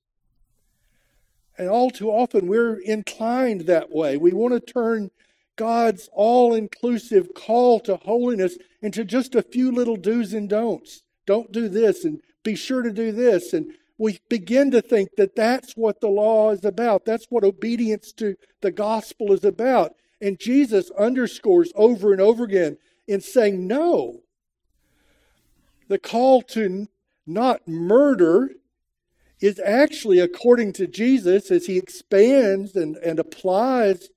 And 1.58 1.68
all 1.68 1.90
too 1.90 2.10
often 2.10 2.46
we're 2.46 2.80
inclined 2.80 3.62
that 3.62 3.90
way. 3.90 4.16
We 4.16 4.32
want 4.32 4.54
to 4.54 4.72
turn 4.72 5.10
God's 5.56 6.08
all 6.12 6.54
inclusive 6.54 7.34
call 7.34 7.78
to 7.80 7.96
holiness 7.96 8.56
into 8.80 9.04
just 9.04 9.34
a 9.34 9.42
few 9.42 9.70
little 9.70 9.96
do's 9.96 10.32
and 10.32 10.48
don'ts. 10.48 11.02
Don't 11.26 11.52
do 11.52 11.68
this 11.68 12.04
and 12.04 12.20
be 12.42 12.56
sure 12.56 12.82
to 12.82 12.90
do 12.90 13.12
this. 13.12 13.52
And 13.52 13.74
we 13.98 14.18
begin 14.28 14.70
to 14.72 14.82
think 14.82 15.10
that 15.16 15.36
that's 15.36 15.74
what 15.74 16.00
the 16.00 16.08
law 16.08 16.50
is 16.50 16.64
about. 16.64 17.04
That's 17.04 17.26
what 17.28 17.44
obedience 17.44 18.12
to 18.14 18.36
the 18.60 18.72
gospel 18.72 19.32
is 19.32 19.44
about. 19.44 19.94
And 20.20 20.38
Jesus 20.38 20.90
underscores 20.98 21.72
over 21.74 22.12
and 22.12 22.20
over 22.20 22.44
again 22.44 22.78
in 23.06 23.20
saying, 23.20 23.66
no. 23.66 24.22
The 25.88 25.98
call 25.98 26.42
to 26.42 26.88
not 27.26 27.66
murder 27.66 28.50
is 29.40 29.60
actually, 29.64 30.20
according 30.20 30.72
to 30.74 30.86
Jesus, 30.86 31.50
as 31.50 31.66
he 31.66 31.76
expands 31.76 32.76
and, 32.76 32.96
and 32.96 33.18
applies 33.18 34.08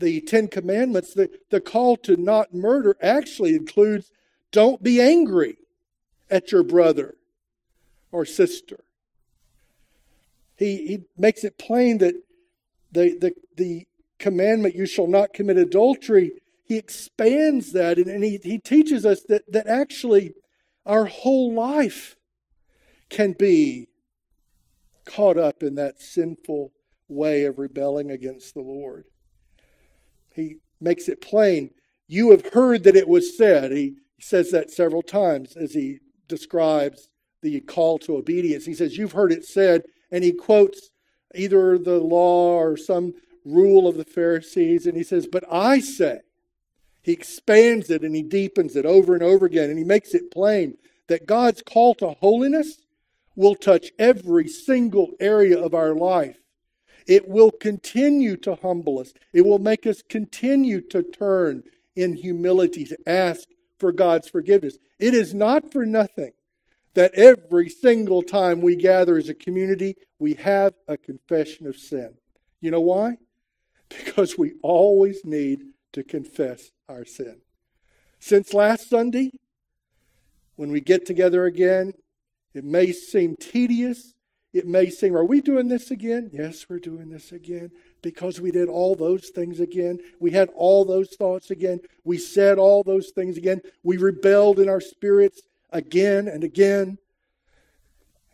the 0.00 0.20
Ten 0.20 0.48
Commandments, 0.48 1.14
the, 1.14 1.30
the 1.50 1.60
call 1.60 1.96
to 1.98 2.16
not 2.16 2.52
murder 2.52 2.96
actually 3.00 3.54
includes 3.54 4.10
don't 4.50 4.82
be 4.82 5.00
angry 5.00 5.56
at 6.30 6.50
your 6.50 6.64
brother 6.64 7.14
or 8.10 8.24
sister. 8.24 8.84
He, 10.56 10.86
he 10.86 11.04
makes 11.16 11.44
it 11.44 11.58
plain 11.58 11.98
that 11.98 12.14
the, 12.92 13.16
the, 13.18 13.34
the 13.56 13.86
commandment, 14.18 14.74
you 14.74 14.86
shall 14.86 15.06
not 15.06 15.32
commit 15.32 15.56
adultery, 15.56 16.32
he 16.64 16.76
expands 16.76 17.72
that 17.72 17.98
and, 17.98 18.06
and 18.06 18.24
he, 18.24 18.40
he 18.42 18.58
teaches 18.58 19.04
us 19.04 19.22
that, 19.28 19.50
that 19.52 19.66
actually 19.66 20.34
our 20.86 21.06
whole 21.06 21.52
life 21.52 22.16
can 23.14 23.32
be 23.32 23.88
caught 25.04 25.38
up 25.38 25.62
in 25.62 25.76
that 25.76 26.00
sinful 26.00 26.72
way 27.08 27.44
of 27.44 27.58
rebelling 27.58 28.10
against 28.10 28.54
the 28.54 28.60
Lord. 28.60 29.04
He 30.34 30.56
makes 30.80 31.08
it 31.08 31.20
plain. 31.20 31.70
You 32.08 32.32
have 32.32 32.52
heard 32.52 32.82
that 32.84 32.96
it 32.96 33.08
was 33.08 33.36
said. 33.36 33.70
He 33.70 33.98
says 34.18 34.50
that 34.50 34.70
several 34.70 35.02
times 35.02 35.56
as 35.56 35.74
he 35.74 36.00
describes 36.26 37.08
the 37.40 37.60
call 37.60 37.98
to 38.00 38.16
obedience. 38.16 38.66
He 38.66 38.74
says, 38.74 38.98
You've 38.98 39.12
heard 39.12 39.30
it 39.30 39.44
said, 39.44 39.84
and 40.10 40.24
he 40.24 40.32
quotes 40.32 40.90
either 41.36 41.78
the 41.78 42.00
law 42.00 42.56
or 42.56 42.76
some 42.76 43.14
rule 43.44 43.86
of 43.86 43.96
the 43.96 44.04
Pharisees, 44.04 44.86
and 44.86 44.96
he 44.96 45.04
says, 45.04 45.28
But 45.30 45.44
I 45.50 45.78
say, 45.78 46.20
he 47.02 47.12
expands 47.12 47.90
it 47.90 48.02
and 48.02 48.16
he 48.16 48.22
deepens 48.22 48.74
it 48.74 48.86
over 48.86 49.14
and 49.14 49.22
over 49.22 49.46
again, 49.46 49.68
and 49.68 49.78
he 49.78 49.84
makes 49.84 50.14
it 50.14 50.32
plain 50.32 50.78
that 51.06 51.26
God's 51.26 51.62
call 51.62 51.94
to 51.96 52.10
holiness 52.12 52.78
will 53.36 53.54
touch 53.54 53.90
every 53.98 54.48
single 54.48 55.10
area 55.20 55.58
of 55.58 55.74
our 55.74 55.94
life. 55.94 56.36
It 57.06 57.28
will 57.28 57.50
continue 57.50 58.36
to 58.38 58.54
humble 58.56 58.98
us. 58.98 59.12
It 59.32 59.42
will 59.42 59.58
make 59.58 59.86
us 59.86 60.02
continue 60.02 60.80
to 60.88 61.02
turn 61.02 61.64
in 61.96 62.14
humility 62.14 62.84
to 62.86 62.98
ask 63.06 63.48
for 63.78 63.92
God's 63.92 64.28
forgiveness. 64.28 64.78
It 64.98 65.14
is 65.14 65.34
not 65.34 65.72
for 65.72 65.84
nothing 65.84 66.32
that 66.94 67.14
every 67.14 67.68
single 67.68 68.22
time 68.22 68.60
we 68.60 68.76
gather 68.76 69.16
as 69.18 69.28
a 69.28 69.34
community, 69.34 69.96
we 70.18 70.34
have 70.34 70.74
a 70.88 70.96
confession 70.96 71.66
of 71.66 71.76
sin. 71.76 72.14
You 72.60 72.70
know 72.70 72.80
why? 72.80 73.18
Because 74.04 74.36
we 74.36 74.54
always 74.62 75.24
need 75.24 75.66
to 75.92 76.02
confess 76.02 76.70
our 76.88 77.04
sin. 77.04 77.36
Since 78.18 78.54
last 78.54 78.88
Sunday, 78.88 79.30
when 80.56 80.72
we 80.72 80.80
get 80.80 81.04
together 81.04 81.44
again, 81.44 81.92
it 82.54 82.64
may 82.64 82.92
seem 82.92 83.36
tedious. 83.36 84.14
It 84.52 84.68
may 84.68 84.88
seem, 84.88 85.16
are 85.16 85.24
we 85.24 85.40
doing 85.40 85.66
this 85.66 85.90
again? 85.90 86.30
Yes, 86.32 86.66
we're 86.68 86.78
doing 86.78 87.10
this 87.10 87.32
again 87.32 87.72
because 88.02 88.40
we 88.40 88.52
did 88.52 88.68
all 88.68 88.94
those 88.94 89.30
things 89.30 89.58
again. 89.58 89.98
We 90.20 90.30
had 90.30 90.48
all 90.54 90.84
those 90.84 91.08
thoughts 91.16 91.50
again. 91.50 91.80
We 92.04 92.18
said 92.18 92.58
all 92.58 92.84
those 92.84 93.10
things 93.10 93.36
again. 93.36 93.60
We 93.82 93.96
rebelled 93.96 94.60
in 94.60 94.68
our 94.68 94.80
spirits 94.80 95.42
again 95.70 96.28
and 96.28 96.44
again. 96.44 96.98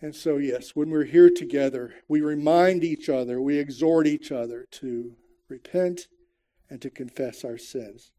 And 0.03 0.15
so, 0.15 0.37
yes, 0.37 0.77
when 0.77 0.91
we're 0.91 1.05
here 1.05 1.31
together, 1.31 1.95
we 2.07 2.21
remind 2.21 2.85
each 2.85 3.09
other, 3.09 3.41
we 3.41 3.59
exhort 3.59 4.07
each 4.07 4.31
other 4.31 4.67
to 4.73 5.15
repent 5.49 6.07
and 6.69 6.83
to 6.83 6.91
confess 6.91 7.45
our 7.45 7.59
sins. 7.59 8.13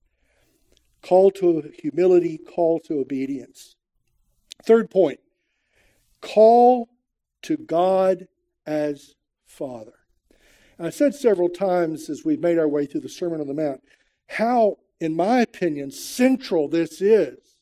Call 1.03 1.29
to 1.31 1.71
humility, 1.79 2.39
call 2.39 2.79
to 2.81 2.99
obedience. 2.99 3.75
Third 4.63 4.89
point 4.89 5.19
call 6.21 6.89
to 7.43 7.57
God 7.57 8.27
as 8.65 9.15
Father. 9.45 9.93
And 10.77 10.87
I 10.87 10.89
said 10.89 11.13
several 11.13 11.49
times 11.49 12.09
as 12.09 12.23
we've 12.23 12.39
made 12.39 12.57
our 12.57 12.67
way 12.67 12.85
through 12.85 13.01
the 13.01 13.09
Sermon 13.09 13.41
on 13.41 13.47
the 13.47 13.53
Mount 13.53 13.81
how, 14.31 14.77
in 14.99 15.15
my 15.15 15.41
opinion, 15.41 15.91
central 15.91 16.69
this 16.69 17.01
is 17.01 17.57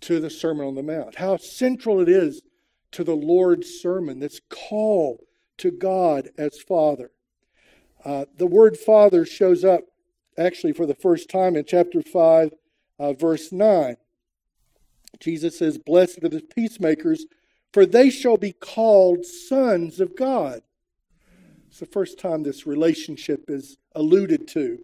to 0.00 0.20
the 0.20 0.30
Sermon 0.30 0.66
on 0.66 0.74
the 0.74 0.82
Mount, 0.82 1.16
how 1.16 1.36
central 1.36 2.00
it 2.00 2.08
is 2.08 2.42
to 2.92 3.04
the 3.04 3.16
Lord's 3.16 3.68
sermon, 3.68 4.18
this 4.18 4.40
call 4.48 5.24
to 5.58 5.70
God 5.70 6.30
as 6.36 6.58
Father. 6.58 7.10
Uh, 8.04 8.24
the 8.36 8.46
word 8.46 8.76
Father 8.76 9.24
shows 9.24 9.64
up 9.64 9.82
actually 10.36 10.72
for 10.72 10.86
the 10.86 10.94
first 10.94 11.28
time 11.28 11.56
in 11.56 11.64
chapter 11.64 12.02
5, 12.02 12.50
uh, 12.98 13.12
verse 13.12 13.52
9. 13.52 13.96
Jesus 15.20 15.58
says, 15.58 15.78
Blessed 15.78 16.24
are 16.24 16.28
the 16.28 16.40
peacemakers, 16.40 17.26
for 17.72 17.86
they 17.86 18.10
shall 18.10 18.36
be 18.36 18.52
called 18.52 19.24
sons 19.24 20.00
of 20.00 20.16
God. 20.16 20.62
It's 21.68 21.80
the 21.80 21.86
first 21.86 22.18
time 22.18 22.42
this 22.42 22.66
relationship 22.66 23.44
is 23.48 23.76
alluded 23.94 24.48
to. 24.48 24.78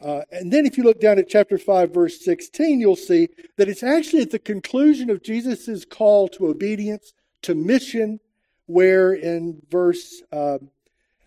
Uh, 0.00 0.22
and 0.30 0.52
then, 0.52 0.66
if 0.66 0.76
you 0.76 0.84
look 0.84 1.00
down 1.00 1.18
at 1.18 1.28
chapter 1.28 1.56
5, 1.56 1.94
verse 1.94 2.22
16, 2.22 2.78
you'll 2.78 2.94
see 2.94 3.28
that 3.56 3.68
it's 3.68 3.82
actually 3.82 4.22
at 4.22 4.30
the 4.30 4.38
conclusion 4.38 5.08
of 5.08 5.22
Jesus' 5.22 5.84
call 5.84 6.28
to 6.28 6.48
obedience, 6.48 7.14
to 7.42 7.54
mission, 7.54 8.20
where 8.66 9.14
in 9.14 9.62
verse 9.70 10.22
uh, 10.30 10.58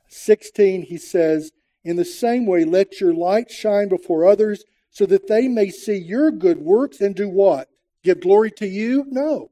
16 0.09 0.83
he 0.83 0.97
says, 0.97 1.51
In 1.83 1.95
the 1.95 2.05
same 2.05 2.45
way, 2.45 2.65
let 2.65 3.01
your 3.01 3.13
light 3.13 3.49
shine 3.49 3.89
before 3.89 4.25
others 4.25 4.63
so 4.91 5.05
that 5.07 5.27
they 5.27 5.47
may 5.47 5.69
see 5.69 5.97
your 5.97 6.31
good 6.31 6.59
works 6.59 7.01
and 7.01 7.15
do 7.15 7.29
what? 7.29 7.69
Give 8.03 8.19
glory 8.19 8.51
to 8.51 8.67
you? 8.67 9.05
No. 9.07 9.49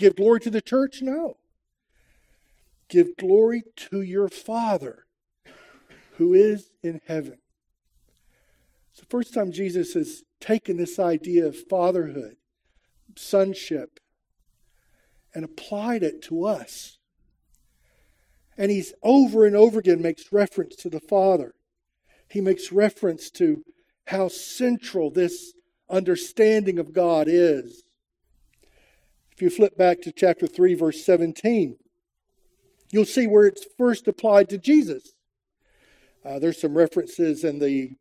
Give 0.00 0.16
glory 0.16 0.40
to 0.40 0.50
the 0.50 0.62
church? 0.62 1.02
No. 1.02 1.36
Give 2.88 3.14
glory 3.18 3.64
to 3.76 4.00
your 4.00 4.30
Father 4.30 5.04
who 6.12 6.32
is 6.32 6.72
in 6.82 7.02
heaven. 7.06 7.36
It's 8.90 9.00
the 9.00 9.06
first 9.10 9.34
time 9.34 9.52
Jesus 9.52 9.92
has 9.92 10.22
taken 10.40 10.78
this 10.78 10.98
idea 10.98 11.46
of 11.46 11.68
fatherhood, 11.68 12.36
sonship, 13.14 14.00
and 15.34 15.44
applied 15.44 16.02
it 16.02 16.22
to 16.22 16.46
us. 16.46 16.96
And 18.56 18.70
he's 18.70 18.94
over 19.02 19.44
and 19.44 19.54
over 19.54 19.80
again 19.80 20.00
makes 20.00 20.32
reference 20.32 20.76
to 20.76 20.88
the 20.88 21.00
Father. 21.00 21.52
He 22.26 22.40
makes 22.40 22.72
reference 22.72 23.28
to 23.32 23.62
how 24.06 24.28
central 24.28 25.10
this 25.10 25.52
understanding 25.90 26.78
of 26.78 26.94
God 26.94 27.26
is. 27.28 27.84
If 29.40 29.44
you 29.44 29.48
flip 29.48 29.78
back 29.78 30.02
to 30.02 30.12
chapter 30.12 30.46
3, 30.46 30.74
verse 30.74 31.02
17, 31.02 31.78
you'll 32.90 33.06
see 33.06 33.26
where 33.26 33.46
it's 33.46 33.66
first 33.78 34.06
applied 34.06 34.50
to 34.50 34.58
Jesus. 34.58 35.14
Uh, 36.22 36.38
there's 36.38 36.60
some 36.60 36.76
references 36.76 37.42
in 37.42 37.58
the 37.58 37.96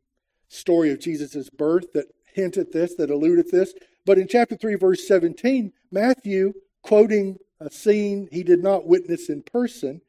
story 0.50 0.92
of 0.92 1.00
Jesus' 1.00 1.50
birth 1.50 1.94
that 1.94 2.14
hint 2.34 2.58
at 2.58 2.74
this, 2.74 2.96
that 2.96 3.10
allude 3.10 3.40
at 3.40 3.52
this. 3.54 3.74
But 4.06 4.18
in 4.18 4.28
chapter 4.28 4.58
3, 4.58 4.76
verse 4.76 5.08
17, 5.08 5.72
Matthew, 5.94 6.56
quoting 6.82 7.38
a 7.62 7.72
scene 7.72 8.28
he 8.34 8.44
did 8.44 8.62
not 8.62 8.86
witness 8.86 9.30
in 9.30 9.42
person, 9.44 10.02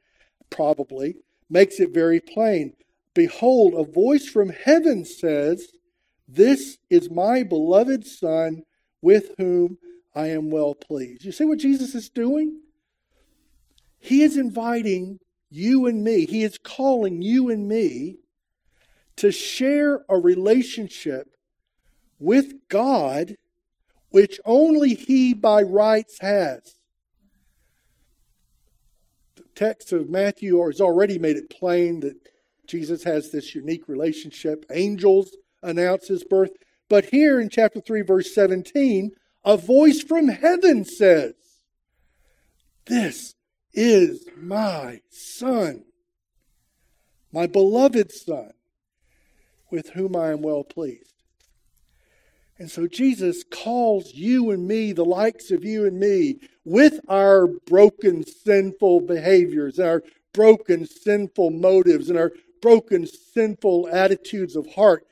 probably, 0.50 1.14
makes 1.48 1.78
it 1.78 1.94
very 1.94 2.18
plain. 2.18 2.72
Behold, 3.14 3.74
a 3.74 3.84
voice 3.84 4.26
from 4.26 4.48
heaven 4.48 5.04
says, 5.04 5.68
This 6.26 6.78
is 6.90 7.08
my 7.08 7.44
beloved 7.44 8.04
Son, 8.04 8.64
with 9.00 9.30
whom 9.38 9.78
I 10.14 10.28
am 10.28 10.50
well 10.50 10.74
pleased. 10.74 11.24
You 11.24 11.32
see 11.32 11.44
what 11.44 11.58
Jesus 11.58 11.94
is 11.94 12.08
doing? 12.08 12.60
He 13.98 14.22
is 14.22 14.36
inviting 14.36 15.18
you 15.50 15.86
and 15.86 16.02
me, 16.02 16.26
He 16.26 16.42
is 16.44 16.58
calling 16.58 17.22
you 17.22 17.50
and 17.50 17.68
me 17.68 18.16
to 19.16 19.30
share 19.32 20.00
a 20.08 20.16
relationship 20.16 21.28
with 22.18 22.54
God 22.68 23.36
which 24.10 24.40
only 24.44 24.94
He 24.94 25.34
by 25.34 25.62
rights 25.62 26.18
has. 26.20 26.76
The 29.36 29.44
text 29.54 29.92
of 29.92 30.08
Matthew 30.08 30.64
has 30.64 30.80
already 30.80 31.18
made 31.18 31.36
it 31.36 31.50
plain 31.50 32.00
that 32.00 32.16
Jesus 32.66 33.02
has 33.04 33.30
this 33.30 33.54
unique 33.54 33.88
relationship. 33.88 34.64
Angels 34.72 35.36
announce 35.62 36.08
His 36.08 36.24
birth. 36.24 36.52
But 36.88 37.06
here 37.06 37.40
in 37.40 37.48
chapter 37.48 37.80
3, 37.80 38.02
verse 38.02 38.34
17, 38.34 39.12
a 39.44 39.56
voice 39.56 40.02
from 40.02 40.28
heaven 40.28 40.84
says, 40.84 41.34
This 42.86 43.34
is 43.72 44.26
my 44.36 45.00
Son, 45.08 45.84
my 47.32 47.46
beloved 47.46 48.12
Son, 48.12 48.52
with 49.70 49.90
whom 49.90 50.16
I 50.16 50.32
am 50.32 50.42
well 50.42 50.64
pleased. 50.64 51.14
And 52.58 52.70
so 52.70 52.86
Jesus 52.86 53.42
calls 53.42 54.12
you 54.12 54.50
and 54.50 54.68
me, 54.68 54.92
the 54.92 55.04
likes 55.04 55.50
of 55.50 55.64
you 55.64 55.86
and 55.86 55.98
me, 55.98 56.40
with 56.64 57.00
our 57.08 57.46
broken, 57.46 58.22
sinful 58.26 59.02
behaviors, 59.02 59.78
and 59.78 59.88
our 59.88 60.02
broken, 60.34 60.86
sinful 60.86 61.52
motives, 61.52 62.10
and 62.10 62.18
our 62.18 62.32
broken, 62.60 63.06
sinful 63.06 63.88
attitudes 63.90 64.56
of 64.56 64.66
heart. 64.74 65.06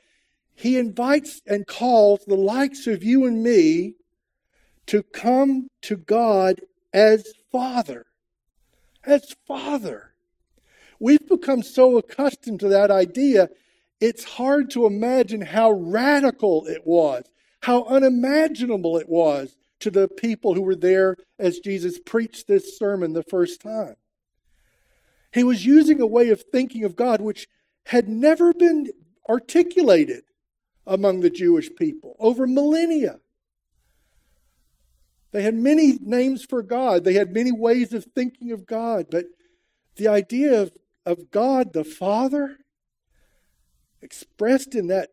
He 0.53 0.77
invites 0.77 1.41
and 1.47 1.65
calls 1.65 2.23
the 2.27 2.35
likes 2.35 2.85
of 2.85 3.03
you 3.03 3.25
and 3.25 3.41
me 3.41 3.95
to 4.89 5.03
come 5.03 5.67
to 5.81 5.97
God 5.97 6.61
as 6.93 7.33
Father. 7.51 8.05
As 9.03 9.35
Father. 9.47 10.13
We've 10.99 11.27
become 11.27 11.63
so 11.63 11.97
accustomed 11.97 12.59
to 12.59 12.67
that 12.69 12.91
idea, 12.91 13.49
it's 13.99 14.23
hard 14.23 14.69
to 14.71 14.85
imagine 14.85 15.41
how 15.41 15.71
radical 15.71 16.67
it 16.67 16.81
was 16.85 17.25
how 17.61 17.83
unimaginable 17.85 18.97
it 18.97 19.09
was 19.09 19.57
to 19.79 19.91
the 19.91 20.07
people 20.07 20.53
who 20.53 20.61
were 20.61 20.75
there 20.75 21.17
as 21.37 21.59
Jesus 21.59 21.99
preached 21.99 22.47
this 22.47 22.77
sermon 22.77 23.13
the 23.13 23.23
first 23.23 23.61
time. 23.61 23.95
He 25.31 25.43
was 25.43 25.65
using 25.65 26.01
a 26.01 26.07
way 26.07 26.29
of 26.29 26.41
thinking 26.41 26.83
of 26.83 26.95
God 26.95 27.21
which 27.21 27.47
had 27.85 28.09
never 28.09 28.53
been 28.53 28.89
articulated 29.27 30.23
among 30.87 31.19
the 31.19 31.29
Jewish 31.29 31.69
people 31.75 32.15
over 32.19 32.47
millennia. 32.47 33.19
They 35.31 35.43
had 35.43 35.55
many 35.55 35.99
names 36.01 36.43
for 36.43 36.63
God, 36.63 37.03
they 37.03 37.13
had 37.13 37.33
many 37.33 37.51
ways 37.51 37.93
of 37.93 38.05
thinking 38.15 38.51
of 38.51 38.65
God, 38.65 39.07
but 39.11 39.25
the 39.95 40.07
idea 40.07 40.61
of, 40.61 40.71
of 41.05 41.29
God 41.29 41.73
the 41.73 41.83
Father 41.83 42.57
expressed 44.01 44.75
in 44.75 44.87
that 44.87 45.09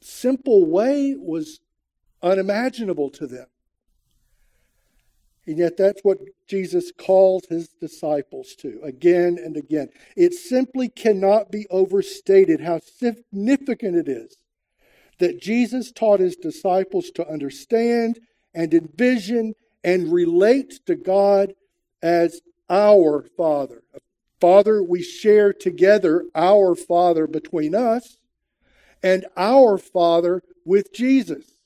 simple 0.00 0.66
way 0.66 1.14
was 1.16 1.60
unimaginable 2.22 3.10
to 3.10 3.26
them. 3.26 3.46
And 5.46 5.56
yet, 5.56 5.78
that's 5.78 6.02
what 6.02 6.18
Jesus 6.46 6.92
calls 6.92 7.46
his 7.48 7.68
disciples 7.68 8.54
to 8.56 8.80
again 8.84 9.38
and 9.42 9.56
again. 9.56 9.88
It 10.14 10.34
simply 10.34 10.90
cannot 10.90 11.50
be 11.50 11.66
overstated 11.70 12.60
how 12.60 12.80
significant 12.80 13.96
it 13.96 14.08
is 14.10 14.36
that 15.18 15.40
Jesus 15.40 15.90
taught 15.90 16.20
his 16.20 16.36
disciples 16.36 17.10
to 17.12 17.26
understand 17.26 18.20
and 18.54 18.72
envision 18.74 19.54
and 19.84 20.12
relate 20.12 20.80
to 20.86 20.94
God 20.94 21.54
as 22.02 22.40
our 22.68 23.26
Father. 23.36 23.82
Father, 24.40 24.82
we 24.82 25.02
share 25.02 25.52
together 25.52 26.24
our 26.34 26.74
Father 26.74 27.26
between 27.26 27.74
us 27.74 28.18
and 29.02 29.26
our 29.36 29.78
Father 29.78 30.42
with 30.64 30.92
Jesus. 30.92 31.56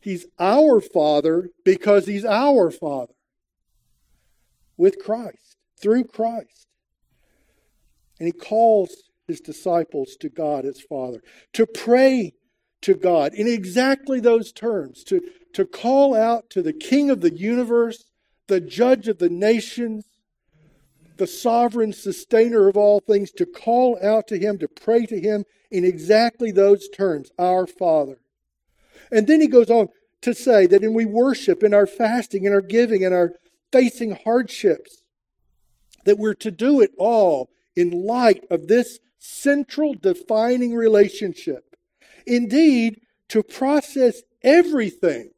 He's 0.00 0.26
our 0.38 0.80
Father 0.80 1.50
because 1.64 2.06
He's 2.06 2.24
our 2.24 2.70
Father 2.70 3.14
with 4.76 4.98
Christ, 4.98 5.56
through 5.80 6.04
Christ. 6.04 6.66
And 8.18 8.26
He 8.26 8.32
calls 8.32 9.10
His 9.26 9.40
disciples 9.40 10.16
to 10.20 10.28
God 10.28 10.64
as 10.64 10.80
Father, 10.80 11.22
to 11.52 11.66
pray 11.66 12.34
to 12.82 12.94
God 12.94 13.34
in 13.34 13.46
exactly 13.46 14.20
those 14.20 14.52
terms, 14.52 15.02
to, 15.04 15.20
to 15.54 15.64
call 15.64 16.14
out 16.14 16.50
to 16.50 16.62
the 16.62 16.72
King 16.72 17.10
of 17.10 17.20
the 17.20 17.34
universe, 17.34 18.04
the 18.46 18.60
Judge 18.60 19.08
of 19.08 19.18
the 19.18 19.28
nations, 19.28 20.04
the 21.16 21.26
sovereign 21.26 21.92
sustainer 21.92 22.68
of 22.68 22.76
all 22.76 23.00
things, 23.00 23.30
to 23.32 23.46
call 23.46 23.98
out 24.02 24.28
to 24.28 24.38
Him, 24.38 24.58
to 24.58 24.68
pray 24.68 25.04
to 25.06 25.20
Him 25.20 25.44
in 25.70 25.84
exactly 25.84 26.50
those 26.50 26.88
terms, 26.88 27.30
our 27.38 27.66
Father. 27.66 28.18
And 29.10 29.26
then 29.26 29.40
he 29.40 29.46
goes 29.46 29.70
on 29.70 29.88
to 30.22 30.34
say 30.34 30.66
that 30.66 30.82
in 30.82 30.94
we 30.94 31.04
worship, 31.04 31.62
in 31.62 31.74
our 31.74 31.86
fasting, 31.86 32.44
in 32.44 32.52
our 32.52 32.60
giving, 32.60 33.02
in 33.02 33.12
our 33.12 33.32
facing 33.72 34.12
hardships, 34.24 35.02
that 36.04 36.18
we're 36.18 36.34
to 36.34 36.50
do 36.50 36.80
it 36.80 36.90
all 36.98 37.50
in 37.76 38.06
light 38.06 38.44
of 38.50 38.66
this 38.66 38.98
central 39.18 39.94
defining 39.94 40.74
relationship. 40.74 41.67
Indeed, 42.28 43.00
to 43.28 43.42
process 43.42 44.22
everything 44.42 45.30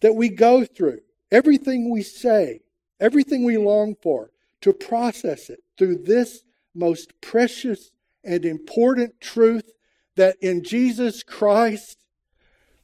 that 0.00 0.14
we 0.14 0.28
go 0.28 0.64
through, 0.64 1.00
everything 1.30 1.90
we 1.90 2.02
say, 2.02 2.60
everything 3.00 3.44
we 3.44 3.56
long 3.56 3.94
for, 4.02 4.30
to 4.60 4.72
process 4.72 5.48
it 5.50 5.60
through 5.78 5.96
this 5.96 6.42
most 6.74 7.20
precious 7.20 7.90
and 8.24 8.44
important 8.44 9.20
truth 9.20 9.72
that 10.16 10.36
in 10.40 10.62
Jesus 10.62 11.22
Christ, 11.22 11.98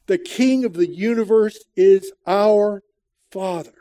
the 0.07 0.17
King 0.17 0.65
of 0.65 0.73
the 0.73 0.87
universe 0.89 1.63
is 1.75 2.11
our 2.25 2.83
Father. 3.29 3.73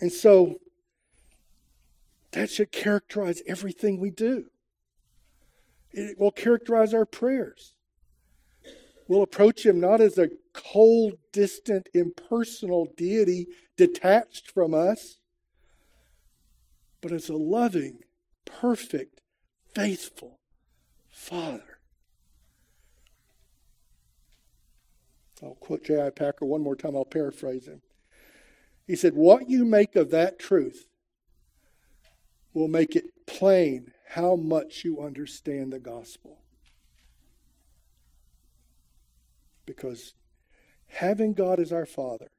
And 0.00 0.12
so 0.12 0.60
that 2.32 2.50
should 2.50 2.72
characterize 2.72 3.42
everything 3.46 3.98
we 3.98 4.10
do. 4.10 4.46
It 5.92 6.18
will 6.18 6.30
characterize 6.30 6.94
our 6.94 7.06
prayers. 7.06 7.74
We'll 9.06 9.22
approach 9.22 9.64
Him 9.64 9.80
not 9.80 10.00
as 10.00 10.18
a 10.18 10.30
cold, 10.52 11.14
distant, 11.32 11.88
impersonal 11.94 12.92
deity 12.96 13.48
detached 13.76 14.50
from 14.50 14.74
us, 14.74 15.18
but 17.00 17.12
as 17.12 17.28
a 17.28 17.36
loving, 17.36 18.00
perfect, 18.44 19.20
faithful 19.74 20.38
Father. 21.10 21.78
I'll 25.42 25.54
quote 25.54 25.84
J.I. 25.84 26.10
Packer 26.10 26.44
one 26.44 26.62
more 26.62 26.76
time, 26.76 26.96
I'll 26.96 27.04
paraphrase 27.04 27.66
him. 27.66 27.80
He 28.86 28.96
said, 28.96 29.14
What 29.14 29.48
you 29.48 29.64
make 29.64 29.96
of 29.96 30.10
that 30.10 30.38
truth 30.38 30.86
will 32.52 32.68
make 32.68 32.96
it 32.96 33.04
plain 33.26 33.92
how 34.10 34.36
much 34.36 34.84
you 34.84 35.02
understand 35.02 35.72
the 35.72 35.78
gospel. 35.78 36.38
Because 39.66 40.14
having 40.86 41.34
God 41.34 41.60
as 41.60 41.72
our 41.72 41.84
Father 41.84 42.30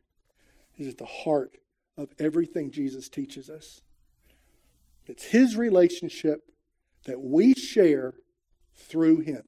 is 0.77 0.87
at 0.87 0.97
the 0.97 1.05
heart 1.05 1.57
of 1.95 2.09
everything 2.17 2.71
Jesus 2.71 3.07
teaches 3.07 3.49
us. 3.49 3.81
It's 5.05 5.25
His 5.25 5.55
relationship 5.55 6.39
that 7.05 7.21
we 7.21 7.53
share 7.53 8.13
through 8.75 9.19
Him. 9.19 9.43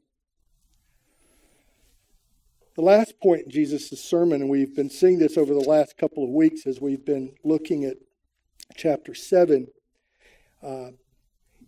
The 2.75 2.84
last 2.84 3.19
point 3.19 3.45
in 3.45 3.51
Jesus' 3.51 3.99
sermon, 3.99 4.41
and 4.41 4.49
we've 4.49 4.75
been 4.75 4.89
seeing 4.89 5.17
this 5.17 5.38
over 5.38 5.53
the 5.53 5.60
last 5.60 5.97
couple 5.97 6.23
of 6.23 6.29
weeks 6.29 6.67
as 6.67 6.79
we've 6.79 7.03
been 7.03 7.34
looking 7.43 7.84
at 7.84 7.97
chapter 8.75 9.15
7. 9.15 9.67
Uh, 10.62 10.91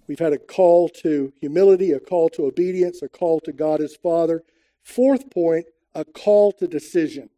we've 0.07 0.19
had 0.19 0.33
a 0.33 0.37
call 0.37 0.89
to 0.89 1.31
humility, 1.39 1.91
a 1.91 1.99
call 1.99 2.29
to 2.29 2.45
obedience, 2.45 3.01
a 3.01 3.09
call 3.09 3.39
to 3.41 3.51
God 3.51 3.81
as 3.81 3.95
Father. 3.95 4.43
Fourth 4.83 5.29
point, 5.29 5.65
a 5.95 6.05
call 6.05 6.51
to 6.53 6.67
decision. 6.67 7.29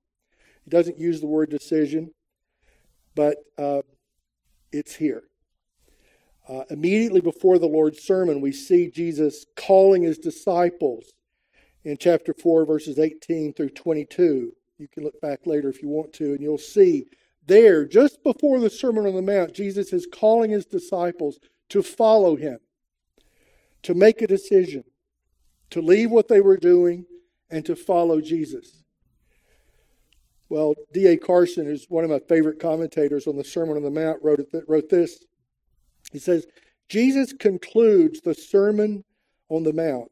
He 0.63 0.69
doesn't 0.69 0.99
use 0.99 1.21
the 1.21 1.27
word 1.27 1.49
decision, 1.49 2.11
but 3.15 3.37
uh, 3.57 3.81
it's 4.71 4.95
here. 4.95 5.23
Uh, 6.47 6.63
immediately 6.69 7.21
before 7.21 7.57
the 7.57 7.67
Lord's 7.67 8.03
sermon, 8.03 8.41
we 8.41 8.51
see 8.51 8.89
Jesus 8.89 9.45
calling 9.55 10.03
his 10.03 10.17
disciples 10.17 11.13
in 11.83 11.97
chapter 11.97 12.33
4, 12.33 12.65
verses 12.65 12.99
18 12.99 13.53
through 13.53 13.69
22. 13.69 14.51
You 14.77 14.87
can 14.87 15.03
look 15.03 15.19
back 15.21 15.45
later 15.45 15.69
if 15.69 15.81
you 15.81 15.87
want 15.87 16.13
to, 16.13 16.33
and 16.33 16.41
you'll 16.41 16.57
see 16.57 17.05
there, 17.47 17.85
just 17.85 18.23
before 18.23 18.59
the 18.59 18.69
Sermon 18.69 19.05
on 19.05 19.13
the 19.13 19.21
Mount, 19.21 19.53
Jesus 19.53 19.93
is 19.93 20.07
calling 20.11 20.51
his 20.51 20.65
disciples 20.65 21.39
to 21.69 21.81
follow 21.81 22.35
him, 22.35 22.59
to 23.83 23.93
make 23.93 24.21
a 24.21 24.27
decision, 24.27 24.83
to 25.71 25.81
leave 25.81 26.11
what 26.11 26.27
they 26.27 26.41
were 26.41 26.57
doing, 26.57 27.05
and 27.49 27.65
to 27.65 27.75
follow 27.75 28.21
Jesus. 28.21 28.83
Well, 30.49 30.75
D.A. 30.93 31.17
Carson, 31.17 31.65
who's 31.65 31.85
one 31.89 32.03
of 32.03 32.09
my 32.09 32.19
favorite 32.19 32.59
commentators 32.59 33.27
on 33.27 33.35
the 33.35 33.43
Sermon 33.43 33.77
on 33.77 33.83
the 33.83 33.89
Mount, 33.89 34.23
wrote, 34.23 34.45
wrote 34.67 34.89
this. 34.89 35.25
He 36.11 36.19
says, 36.19 36.45
Jesus 36.87 37.33
concludes 37.33 38.21
the 38.21 38.35
Sermon 38.35 39.03
on 39.49 39.63
the 39.63 39.73
Mount 39.73 40.11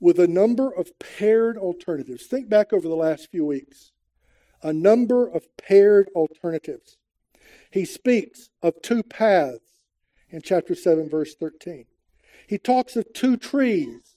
with 0.00 0.18
a 0.18 0.26
number 0.26 0.72
of 0.72 0.90
paired 0.98 1.56
alternatives. 1.56 2.26
Think 2.26 2.48
back 2.48 2.72
over 2.72 2.88
the 2.88 2.96
last 2.96 3.30
few 3.30 3.44
weeks. 3.44 3.92
A 4.62 4.72
number 4.72 5.28
of 5.28 5.46
paired 5.56 6.08
alternatives. 6.14 6.98
He 7.70 7.84
speaks 7.84 8.50
of 8.62 8.82
two 8.82 9.02
paths 9.02 9.69
in 10.30 10.42
chapter 10.42 10.74
7, 10.74 11.08
verse 11.08 11.34
13. 11.34 11.84
He 12.46 12.58
talks 12.58 12.96
of 12.96 13.12
two 13.12 13.36
trees 13.36 14.16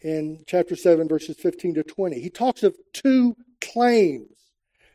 in 0.00 0.44
chapter 0.46 0.76
7, 0.76 1.08
verses 1.08 1.36
15 1.36 1.74
to 1.74 1.82
20. 1.82 2.20
He 2.20 2.30
talks 2.30 2.62
of 2.62 2.76
two 2.92 3.36
claims, 3.60 4.36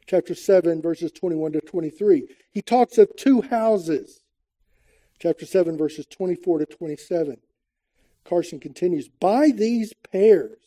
chapter 0.07 0.35
7, 0.35 0.81
verses 0.81 1.11
21 1.11 1.53
to 1.53 1.61
23. 1.61 2.27
He 2.51 2.61
talks 2.61 2.97
of 2.97 3.09
two 3.17 3.41
houses, 3.41 4.21
chapter 5.19 5.45
7, 5.45 5.77
verses 5.77 6.05
24 6.07 6.59
to 6.59 6.65
27. 6.65 7.37
Carson 8.23 8.59
continues 8.59 9.09
By 9.09 9.51
these 9.51 9.93
pairs, 10.11 10.57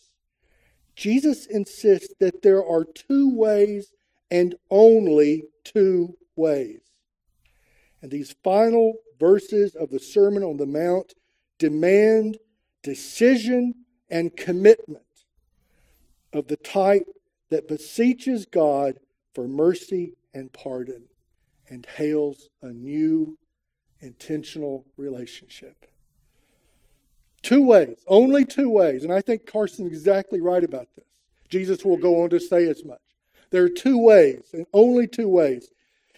Jesus 0.97 1.47
insists 1.47 2.15
that 2.21 2.43
there 2.43 2.65
are 2.65 2.85
two 2.85 3.35
ways 3.35 3.93
and 4.31 4.55
only 4.71 5.45
two 5.65 6.17
ways. 6.37 6.81
And 8.03 8.11
these 8.11 8.35
final 8.45 8.95
verses 9.19 9.75
of 9.75 9.91
the 9.91 9.99
Sermon 9.99 10.43
on 10.43 10.57
the 10.57 10.67
Mount 10.67 11.15
demand 11.59 12.39
decision 12.83 13.75
and 14.11 14.37
commitment 14.37 15.03
of 16.33 16.49
the 16.49 16.57
type 16.57 17.07
that 17.51 17.69
beseeches 17.69 18.47
God 18.47 18.99
for 19.35 19.47
mercy 19.47 20.15
and 20.35 20.53
pardon 20.53 21.05
and 21.69 21.87
hails 21.87 22.49
a 22.63 22.69
new 22.69 23.39
intentional 24.01 24.85
relationship. 24.97 25.87
Two 27.43 27.63
ways, 27.63 27.97
only 28.07 28.45
two 28.45 28.71
ways. 28.71 29.05
And 29.05 29.13
I 29.13 29.21
think 29.21 29.47
Carson's 29.47 29.89
exactly 29.89 30.41
right 30.41 30.65
about 30.65 30.89
this. 30.97 31.05
Jesus 31.49 31.85
will 31.85 31.97
go 31.97 32.23
on 32.23 32.31
to 32.31 32.41
say 32.41 32.69
as 32.69 32.85
much. 32.85 33.01
There 33.51 33.63
are 33.63 33.69
two 33.69 33.99
ways, 33.99 34.51
and 34.53 34.67
only 34.73 35.07
two 35.07 35.29
ways. 35.29 35.71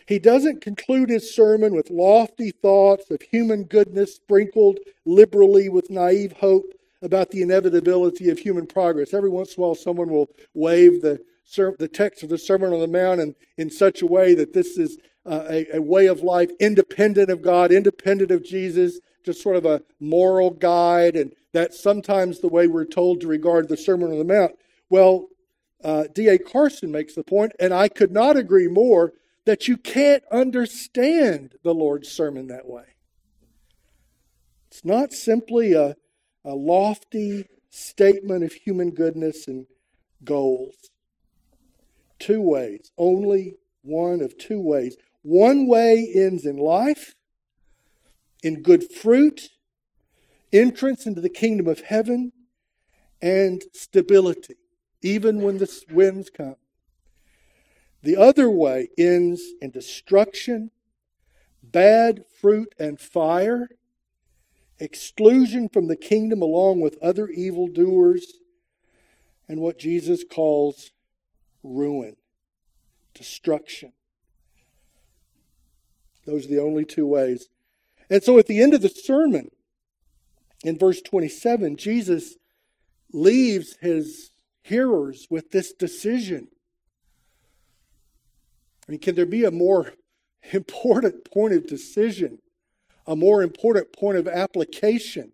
He 0.07 0.19
doesn't 0.21 0.61
conclude 0.61 1.11
his 1.11 1.35
sermon 1.35 1.75
with 1.75 1.90
lofty 1.90 2.53
thoughts 2.53 3.11
of 3.11 3.23
human 3.23 3.64
goodness 3.64 4.14
sprinkled 4.14 4.79
liberally 5.05 5.69
with 5.69 5.90
naive 5.90 6.33
hope 6.33 6.73
about 7.03 7.31
the 7.31 7.42
inevitability 7.42 8.31
of 8.31 8.38
human 8.38 8.66
progress. 8.66 9.12
Every 9.12 9.29
once 9.29 9.55
in 9.55 9.62
a 9.62 9.66
while, 9.66 9.75
someone 9.75 10.09
will 10.09 10.29
wave 10.55 11.03
the, 11.03 11.21
the 11.79 11.90
text 11.92 12.23
of 12.23 12.29
the 12.29 12.38
Sermon 12.38 12.73
on 12.73 12.81
the 12.81 12.87
Mount 12.87 13.21
in, 13.21 13.35
in 13.59 13.71
such 13.71 14.01
a 14.01 14.07
way 14.07 14.35
that 14.35 14.53
this 14.53 14.79
is 14.79 14.97
uh, 15.27 15.45
a, 15.51 15.77
a 15.77 15.83
way 15.83 16.07
of 16.07 16.23
life 16.23 16.51
independent 16.61 17.29
of 17.29 17.42
God, 17.42 17.73
independent 17.73 18.31
of 18.31 18.45
Jesus, 18.45 19.01
just 19.25 19.42
sort 19.42 19.57
of 19.57 19.64
a 19.64 19.83
moral 19.99 20.51
guide, 20.51 21.16
and 21.16 21.33
that's 21.53 21.81
sometimes 21.81 22.40
the 22.40 22.49
way 22.49 22.69
we're 22.69 22.85
told 22.85 23.21
to 23.21 23.27
regard 23.27 23.69
the 23.69 23.77
Sermon 23.77 24.12
on 24.12 24.19
the 24.19 24.25
Mount. 24.25 24.53
Well, 24.88 25.27
uh, 25.83 26.05
D.A. 26.14 26.38
Carson 26.38 26.92
makes 26.92 27.14
the 27.14 27.25
point, 27.25 27.53
and 27.59 27.75
I 27.75 27.88
could 27.88 28.12
not 28.12 28.37
agree 28.37 28.69
more, 28.69 29.12
that 29.46 29.68
you 29.68 29.76
can't 29.76 30.24
understand 30.30 31.54
the 31.62 31.72
Lord's 31.72 32.11
sermon 32.11 32.48
that 32.48 32.68
way. 32.68 32.85
It's 34.68 34.85
not 34.85 35.12
simply 35.12 35.72
a, 35.72 35.96
a 36.44 36.54
lofty 36.54 37.46
statement 37.70 38.44
of 38.44 38.52
human 38.52 38.90
goodness 38.90 39.48
and 39.48 39.66
goals. 40.22 40.74
Two 42.18 42.42
ways, 42.42 42.90
only 42.98 43.54
one 43.82 44.20
of 44.20 44.37
two 44.37 44.61
ways. 44.61 44.96
One 45.22 45.66
way 45.68 46.11
ends 46.14 46.44
in 46.44 46.56
life, 46.56 47.14
in 48.42 48.62
good 48.62 48.92
fruit, 48.92 49.48
entrance 50.52 51.06
into 51.06 51.20
the 51.20 51.28
kingdom 51.28 51.68
of 51.68 51.80
heaven, 51.80 52.32
and 53.22 53.62
stability, 53.72 54.56
even 55.02 55.40
when 55.40 55.59
the 55.59 55.82
winds 55.90 56.30
come. 56.30 56.56
The 58.07 58.16
other 58.16 58.49
way 58.49 58.88
ends 58.97 59.42
in 59.61 59.73
destruction, 59.73 60.71
bad 61.61 62.25
fruit 62.40 62.73
and 62.79 63.01
fire, 63.01 63.69
exclusion 64.79 65.69
from 65.69 65.88
the 65.88 65.97
kingdom 65.97 66.40
along 66.40 66.81
with 66.81 67.03
other 67.03 67.27
evildoers, 67.27 68.35
and 69.49 69.61
what 69.61 69.81
Jesus 69.81 70.23
calls 70.23 70.92
ruin, 71.64 72.14
destruction. 73.12 73.92
Those 76.27 76.47
are 76.47 76.51
the 76.51 76.62
only 76.62 76.85
two 76.85 77.07
ways 77.07 77.49
and 78.09 78.23
so 78.23 78.38
at 78.38 78.47
the 78.47 78.62
end 78.62 78.73
of 78.73 78.83
the 78.83 78.88
sermon, 78.88 79.51
in 80.64 80.79
verse 80.79 81.01
27, 81.01 81.77
Jesus 81.77 82.37
leaves 83.12 83.77
his 83.81 84.31
hearers 84.62 85.27
with 85.29 85.51
this 85.51 85.73
decision. 85.73 86.47
I 88.87 88.92
mean, 88.92 89.01
can 89.01 89.14
there 89.14 89.27
be 89.27 89.44
a 89.44 89.51
more 89.51 89.92
important 90.53 91.31
point 91.31 91.55
of 91.55 91.66
decision, 91.66 92.38
a 93.07 93.16
more 93.16 93.42
important 93.42 93.92
point 93.92 94.18
of 94.18 94.29
application 94.29 95.33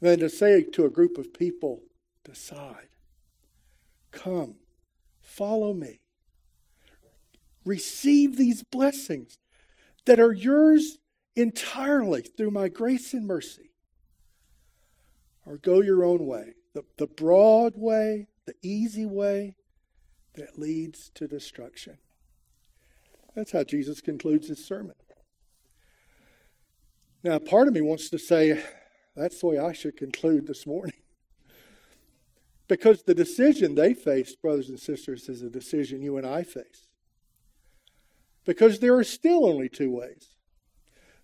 than 0.00 0.18
to 0.20 0.28
say 0.28 0.62
to 0.62 0.84
a 0.84 0.90
group 0.90 1.18
of 1.18 1.34
people, 1.34 1.82
decide, 2.24 2.88
come, 4.10 4.56
follow 5.20 5.72
me, 5.74 6.00
receive 7.64 8.36
these 8.36 8.62
blessings 8.62 9.38
that 10.06 10.18
are 10.18 10.32
yours 10.32 10.98
entirely 11.36 12.22
through 12.22 12.50
my 12.50 12.68
grace 12.68 13.12
and 13.12 13.26
mercy. 13.26 13.70
Or 15.46 15.56
go 15.56 15.80
your 15.80 16.04
own 16.04 16.26
way, 16.26 16.54
the, 16.74 16.84
the 16.96 17.06
broad 17.06 17.74
way, 17.76 18.28
the 18.46 18.54
easy 18.62 19.06
way 19.06 19.56
that 20.34 20.58
leads 20.58 21.10
to 21.14 21.26
destruction. 21.26 21.98
That's 23.34 23.52
how 23.52 23.64
Jesus 23.64 24.00
concludes 24.00 24.48
his 24.48 24.64
sermon. 24.64 24.94
Now, 27.22 27.38
part 27.38 27.68
of 27.68 27.74
me 27.74 27.80
wants 27.80 28.08
to 28.10 28.18
say 28.18 28.62
that's 29.14 29.40
the 29.40 29.46
way 29.46 29.58
I 29.58 29.72
should 29.72 29.96
conclude 29.96 30.46
this 30.46 30.66
morning. 30.66 30.94
Because 32.68 33.02
the 33.02 33.16
decision 33.16 33.74
they 33.74 33.94
faced, 33.94 34.40
brothers 34.40 34.68
and 34.68 34.78
sisters, 34.78 35.28
is 35.28 35.42
a 35.42 35.50
decision 35.50 36.02
you 36.02 36.18
and 36.18 36.24
I 36.24 36.44
face. 36.44 36.86
Because 38.44 38.78
there 38.78 38.94
are 38.94 39.02
still 39.02 39.44
only 39.44 39.68
two 39.68 39.90
ways 39.90 40.36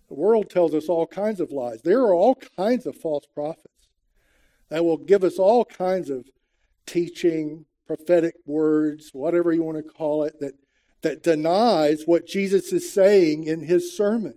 the 0.09 0.13
world 0.13 0.49
tells 0.49 0.73
us 0.73 0.89
all 0.89 1.07
kinds 1.07 1.39
of 1.39 1.51
lies. 1.51 1.81
There 1.81 2.01
are 2.01 2.13
all 2.13 2.35
kinds 2.57 2.85
of 2.85 2.97
false 2.97 3.25
prophets 3.33 3.87
that 4.69 4.83
will 4.83 4.97
give 4.97 5.23
us 5.23 5.37
all 5.39 5.65
kinds 5.65 6.09
of 6.09 6.27
teaching, 6.85 7.65
prophetic 7.85 8.35
words, 8.45 9.11
whatever 9.13 9.53
you 9.53 9.63
want 9.63 9.77
to 9.77 9.83
call 9.83 10.23
it, 10.23 10.39
that, 10.39 10.53
that 11.01 11.23
denies 11.23 12.03
what 12.05 12.27
Jesus 12.27 12.73
is 12.73 12.91
saying 12.91 13.43
in 13.43 13.61
his 13.61 13.95
sermon. 13.95 14.35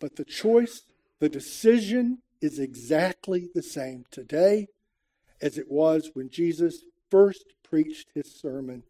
But 0.00 0.16
the 0.16 0.24
choice, 0.24 0.82
the 1.20 1.28
decision 1.28 2.18
is 2.40 2.58
exactly 2.58 3.48
the 3.54 3.62
same 3.62 4.04
today 4.10 4.68
as 5.40 5.58
it 5.58 5.70
was 5.70 6.10
when 6.14 6.30
Jesus 6.30 6.84
first 7.10 7.54
preached 7.62 8.10
his 8.14 8.34
sermon 8.34 8.84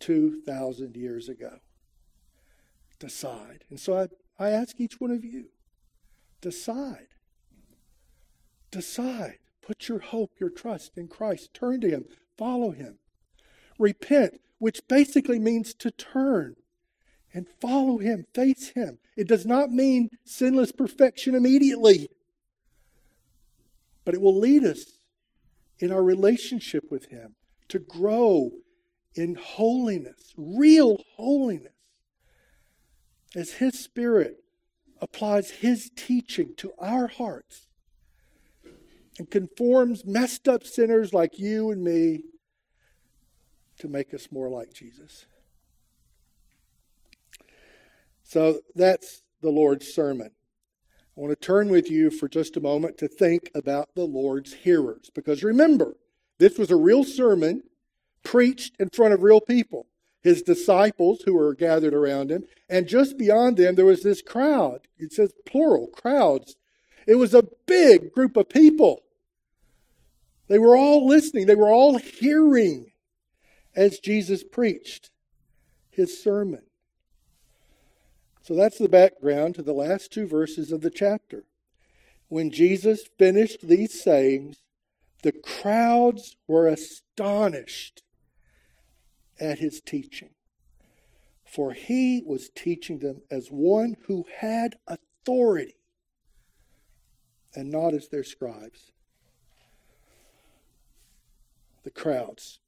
2,000 0.00 0.96
years 0.96 1.28
ago 1.28 1.60
decide. 2.98 3.64
And 3.70 3.78
so 3.78 3.98
I, 3.98 4.08
I 4.42 4.50
ask 4.50 4.80
each 4.80 5.00
one 5.00 5.10
of 5.10 5.24
you 5.24 5.46
decide. 6.40 7.08
Decide. 8.70 9.38
Put 9.62 9.88
your 9.88 9.98
hope, 9.98 10.32
your 10.38 10.50
trust 10.50 10.96
in 10.96 11.08
Christ. 11.08 11.52
Turn 11.52 11.80
to 11.80 11.88
Him. 11.88 12.04
Follow 12.36 12.70
Him. 12.70 12.98
Repent, 13.78 14.40
which 14.58 14.86
basically 14.88 15.38
means 15.38 15.74
to 15.74 15.90
turn 15.90 16.56
and 17.32 17.46
follow 17.60 17.98
Him, 17.98 18.26
face 18.34 18.68
Him. 18.68 18.98
It 19.16 19.28
does 19.28 19.44
not 19.44 19.70
mean 19.70 20.08
sinless 20.24 20.72
perfection 20.72 21.34
immediately, 21.34 22.08
but 24.04 24.14
it 24.14 24.20
will 24.20 24.38
lead 24.38 24.64
us 24.64 24.98
in 25.78 25.92
our 25.92 26.02
relationship 26.02 26.90
with 26.90 27.06
Him 27.06 27.34
to 27.68 27.78
grow 27.78 28.50
in 29.14 29.34
holiness, 29.34 30.32
real 30.36 31.02
holiness 31.16 31.72
as 33.34 33.52
His 33.52 33.78
Spirit 33.78 34.42
applies 35.00 35.50
His 35.50 35.90
teaching 35.94 36.54
to 36.56 36.72
our 36.78 37.06
hearts 37.06 37.66
and 39.18 39.30
conforms 39.30 40.04
messed 40.04 40.48
up 40.48 40.64
sinners 40.64 41.12
like 41.12 41.38
you 41.38 41.70
and 41.70 41.82
me 41.82 42.22
to 43.78 43.88
make 43.88 44.14
us 44.14 44.28
more 44.30 44.48
like 44.48 44.72
Jesus. 44.72 45.26
So 48.22 48.60
that's 48.74 49.22
the 49.40 49.50
Lord's 49.50 49.86
sermon. 49.86 50.30
I 51.16 51.20
want 51.20 51.30
to 51.30 51.46
turn 51.46 51.68
with 51.68 51.90
you 51.90 52.10
for 52.10 52.28
just 52.28 52.56
a 52.56 52.60
moment 52.60 52.98
to 52.98 53.08
think 53.08 53.50
about 53.54 53.94
the 53.94 54.04
Lord's 54.04 54.52
hearers. 54.52 55.10
Because 55.14 55.42
remember, 55.42 55.96
this 56.38 56.58
was 56.58 56.70
a 56.70 56.76
real 56.76 57.04
sermon 57.04 57.62
preached 58.22 58.74
in 58.78 58.90
front 58.90 59.14
of 59.14 59.22
real 59.22 59.40
people, 59.40 59.86
his 60.20 60.42
disciples 60.42 61.22
who 61.24 61.34
were 61.34 61.54
gathered 61.54 61.94
around 61.94 62.30
him. 62.30 62.44
And 62.68 62.88
just 62.88 63.16
beyond 63.16 63.56
them, 63.56 63.76
there 63.76 63.86
was 63.86 64.02
this 64.02 64.20
crowd. 64.20 64.80
It 64.98 65.12
says 65.12 65.32
plural, 65.46 65.86
crowds. 65.86 66.56
It 67.06 67.14
was 67.14 67.32
a 67.32 67.48
big 67.66 68.12
group 68.12 68.36
of 68.36 68.48
people. 68.48 69.02
They 70.48 70.58
were 70.58 70.76
all 70.76 71.06
listening, 71.06 71.46
they 71.46 71.54
were 71.54 71.72
all 71.72 71.98
hearing 71.98 72.92
as 73.76 73.98
Jesus 73.98 74.42
preached 74.42 75.10
his 75.90 76.20
sermon. 76.20 76.62
So 78.42 78.54
that's 78.54 78.78
the 78.78 78.88
background 78.88 79.54
to 79.56 79.62
the 79.62 79.72
last 79.72 80.12
two 80.12 80.26
verses 80.26 80.72
of 80.72 80.80
the 80.80 80.90
chapter. 80.90 81.44
When 82.28 82.50
Jesus 82.50 83.04
finished 83.18 83.68
these 83.68 84.02
sayings, 84.02 84.62
the 85.22 85.32
crowds 85.32 86.36
were 86.48 86.66
astonished 86.66 88.02
at 89.38 89.58
his 89.58 89.80
teaching, 89.80 90.30
for 91.44 91.72
he 91.72 92.22
was 92.24 92.50
teaching 92.54 93.00
them 93.00 93.22
as 93.30 93.48
one 93.48 93.96
who 94.06 94.24
had 94.38 94.76
authority 94.86 95.74
and 97.54 97.70
not 97.70 97.94
as 97.94 98.08
their 98.08 98.24
scribes. 98.24 98.92
The 101.84 101.90
crowds. 101.90 102.60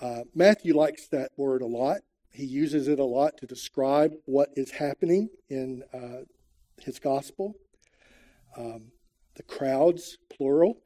Uh, 0.00 0.22
Matthew 0.34 0.76
likes 0.76 1.08
that 1.08 1.30
word 1.36 1.62
a 1.62 1.66
lot. 1.66 1.98
He 2.30 2.44
uses 2.44 2.86
it 2.86 2.98
a 2.98 3.04
lot 3.04 3.38
to 3.38 3.46
describe 3.46 4.12
what 4.26 4.50
is 4.56 4.70
happening 4.70 5.30
in 5.48 5.82
uh, 5.94 6.24
his 6.80 6.98
gospel. 6.98 7.54
Um, 8.56 8.92
the 9.36 9.42
crowds, 9.42 10.18
plural. 10.28 10.78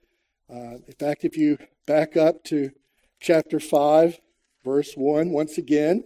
Uh, 0.48 0.78
in 0.86 0.94
fact, 0.98 1.24
if 1.24 1.36
you 1.36 1.58
back 1.86 2.16
up 2.16 2.44
to 2.44 2.70
chapter 3.20 3.58
5, 3.58 4.18
verse 4.64 4.94
1, 4.94 5.30
once 5.30 5.58
again, 5.58 6.04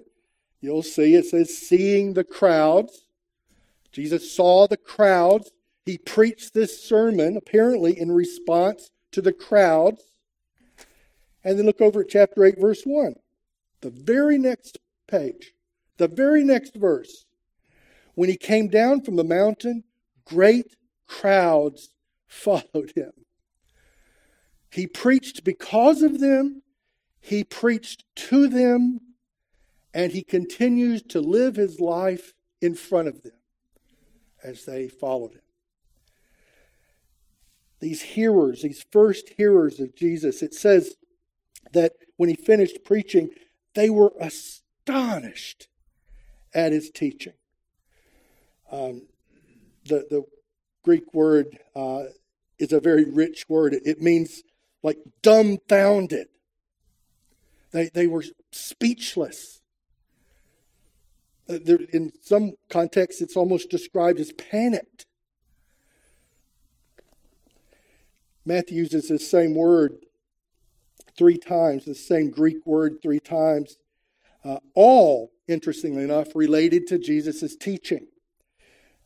you'll 0.60 0.82
see 0.82 1.14
it 1.14 1.26
says, 1.26 1.56
Seeing 1.56 2.14
the 2.14 2.24
crowds. 2.24 3.06
Jesus 3.92 4.32
saw 4.32 4.66
the 4.66 4.76
crowds. 4.76 5.52
He 5.84 5.98
preached 5.98 6.54
this 6.54 6.82
sermon, 6.82 7.36
apparently 7.36 7.98
in 7.98 8.10
response 8.12 8.90
to 9.12 9.20
the 9.20 9.32
crowds. 9.32 10.13
And 11.44 11.58
then 11.58 11.66
look 11.66 11.80
over 11.80 12.00
at 12.00 12.08
chapter 12.08 12.44
8, 12.44 12.58
verse 12.58 12.82
1. 12.84 13.14
The 13.82 13.90
very 13.90 14.38
next 14.38 14.78
page, 15.06 15.52
the 15.98 16.08
very 16.08 16.42
next 16.42 16.74
verse. 16.74 17.26
When 18.14 18.30
he 18.30 18.36
came 18.36 18.68
down 18.68 19.02
from 19.02 19.16
the 19.16 19.24
mountain, 19.24 19.84
great 20.24 20.76
crowds 21.06 21.90
followed 22.26 22.92
him. 22.96 23.12
He 24.70 24.86
preached 24.86 25.44
because 25.44 26.02
of 26.02 26.18
them, 26.18 26.62
he 27.20 27.44
preached 27.44 28.04
to 28.16 28.48
them, 28.48 29.00
and 29.92 30.12
he 30.12 30.22
continues 30.22 31.02
to 31.02 31.20
live 31.20 31.56
his 31.56 31.78
life 31.78 32.32
in 32.60 32.74
front 32.74 33.08
of 33.08 33.22
them 33.22 33.32
as 34.42 34.64
they 34.64 34.88
followed 34.88 35.34
him. 35.34 35.40
These 37.80 38.02
hearers, 38.02 38.62
these 38.62 38.84
first 38.90 39.30
hearers 39.36 39.78
of 39.78 39.94
Jesus, 39.94 40.42
it 40.42 40.54
says 40.54 40.96
that 41.72 41.92
when 42.16 42.28
he 42.28 42.36
finished 42.36 42.84
preaching, 42.84 43.30
they 43.74 43.90
were 43.90 44.12
astonished 44.20 45.68
at 46.54 46.72
his 46.72 46.90
teaching. 46.90 47.34
Um, 48.70 49.02
the, 49.84 50.06
the 50.10 50.24
Greek 50.82 51.12
word 51.12 51.58
uh, 51.74 52.04
is 52.58 52.72
a 52.72 52.80
very 52.80 53.04
rich 53.04 53.44
word. 53.48 53.74
It 53.84 54.00
means 54.00 54.42
like 54.82 54.98
dumbfounded. 55.22 56.28
They, 57.72 57.90
they 57.92 58.06
were 58.06 58.24
speechless. 58.52 59.60
Uh, 61.48 61.58
in 61.92 62.12
some 62.22 62.52
contexts, 62.70 63.20
it's 63.20 63.36
almost 63.36 63.70
described 63.70 64.20
as 64.20 64.32
panicked. 64.32 65.06
Matthew 68.46 68.76
uses 68.78 69.08
this 69.08 69.30
same 69.30 69.54
word 69.54 69.96
three 71.16 71.38
times, 71.38 71.84
the 71.84 71.94
same 71.94 72.30
Greek 72.30 72.66
word 72.66 72.98
three 73.02 73.20
times 73.20 73.76
uh, 74.44 74.58
all, 74.74 75.32
interestingly 75.48 76.04
enough, 76.04 76.28
related 76.34 76.86
to 76.88 76.98
Jesus' 76.98 77.56
teaching. 77.56 78.06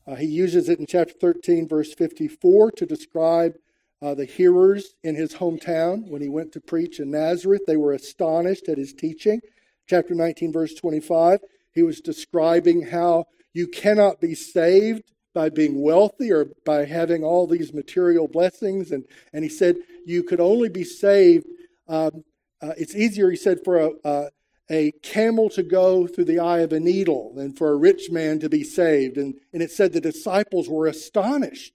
Uh, 0.07 0.17
he 0.17 0.27
uses 0.27 0.69
it 0.69 0.79
in 0.79 0.87
chapter 0.87 1.15
13, 1.21 1.69
verse 1.69 1.95
54, 1.95 2.73
to 2.73 2.87
describe 2.87 3.55
uh, 4.01 4.15
the 4.15 4.25
hearers 4.25 4.95
in 5.03 5.15
his 5.15 5.35
hometown 5.35 6.09
when 6.09 6.23
he 6.23 6.29
went 6.29 6.53
to 6.53 6.61
preach 6.61 6.99
in 6.99 7.11
Nazareth. 7.11 7.63
They 7.67 7.77
were 7.77 7.93
astonished 7.93 8.69
at 8.69 8.79
his 8.79 8.93
teaching. 8.93 9.41
Chapter 9.87 10.15
19, 10.15 10.53
verse 10.53 10.75
25, 10.75 11.41
he 11.73 11.83
was 11.83 12.01
describing 12.01 12.83
how 12.83 13.27
you 13.53 13.67
cannot 13.67 14.21
be 14.21 14.35
saved 14.35 15.13
by 15.35 15.49
being 15.49 15.83
wealthy 15.83 16.33
or 16.33 16.47
by 16.65 16.85
having 16.85 17.23
all 17.23 17.47
these 17.47 17.73
material 17.73 18.29
blessings. 18.29 18.93
And, 18.93 19.05
and 19.33 19.45
he 19.45 19.51
said 19.51 19.77
you 20.05 20.23
could 20.23 20.41
only 20.41 20.69
be 20.69 20.85
saved. 20.85 21.47
Um, 21.89 22.25
uh, 22.61 22.73
it's 22.77 22.95
easier, 22.95 23.31
he 23.31 23.37
said, 23.37 23.61
for 23.65 23.79
a, 23.79 23.91
a, 24.05 24.29
a 24.71 24.93
camel 25.03 25.49
to 25.51 25.63
go 25.63 26.07
through 26.07 26.27
the 26.27 26.41
eye 26.41 26.61
of 26.61 26.73
a 26.73 26.81
needle 26.81 27.33
than 27.35 27.53
for 27.53 27.71
a 27.71 27.77
rich 27.77 28.11
man 28.11 28.41
to 28.41 28.49
be 28.49 28.65
saved. 28.65 29.17
And, 29.17 29.35
and 29.53 29.63
it 29.63 29.71
said 29.71 29.93
the 29.93 30.01
disciples 30.01 30.69
were 30.69 30.87
astonished. 30.87 31.73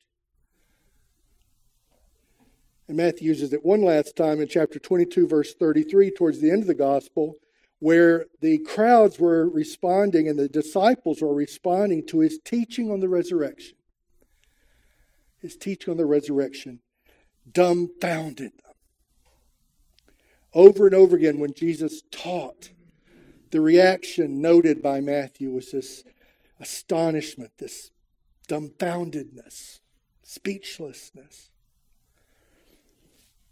And 2.88 2.98
Matthew 2.98 3.30
uses 3.30 3.54
it 3.54 3.66
one 3.66 3.82
last 3.82 4.16
time 4.16 4.42
in 4.42 4.48
chapter 4.48 4.78
22, 4.78 5.28
verse 5.28 5.54
33, 5.54 6.12
towards 6.12 6.42
the 6.42 6.52
end 6.52 6.62
of 6.62 6.68
the 6.68 6.74
gospel, 6.74 7.36
where 7.80 8.26
the 8.42 8.60
crowds 8.60 9.20
were 9.20 9.50
responding 9.50 10.28
and 10.28 10.38
the 10.38 10.50
disciples 10.50 11.22
were 11.22 11.34
responding 11.34 12.06
to 12.08 12.20
his 12.20 12.40
teaching 12.44 12.92
on 12.92 13.00
the 13.00 13.10
resurrection. 13.10 13.76
His 15.40 15.56
teaching 15.56 15.92
on 15.92 15.98
the 15.98 16.06
resurrection 16.06 16.80
dumbfounded 17.52 18.52
them. 18.64 18.73
Over 20.54 20.86
and 20.86 20.96
over 20.96 21.16
again, 21.16 21.40
when 21.40 21.54
Jesus 21.54 22.04
taught, 22.12 22.70
the 23.52 23.62
reaction 23.62 24.42
noted 24.42 24.82
by 24.82 25.00
Matthew 25.00 25.52
was 25.52 25.72
this 25.72 26.04
astonishment, 26.60 27.52
this 27.58 27.92
dumbfoundedness, 28.48 29.80
speechlessness. 30.24 31.50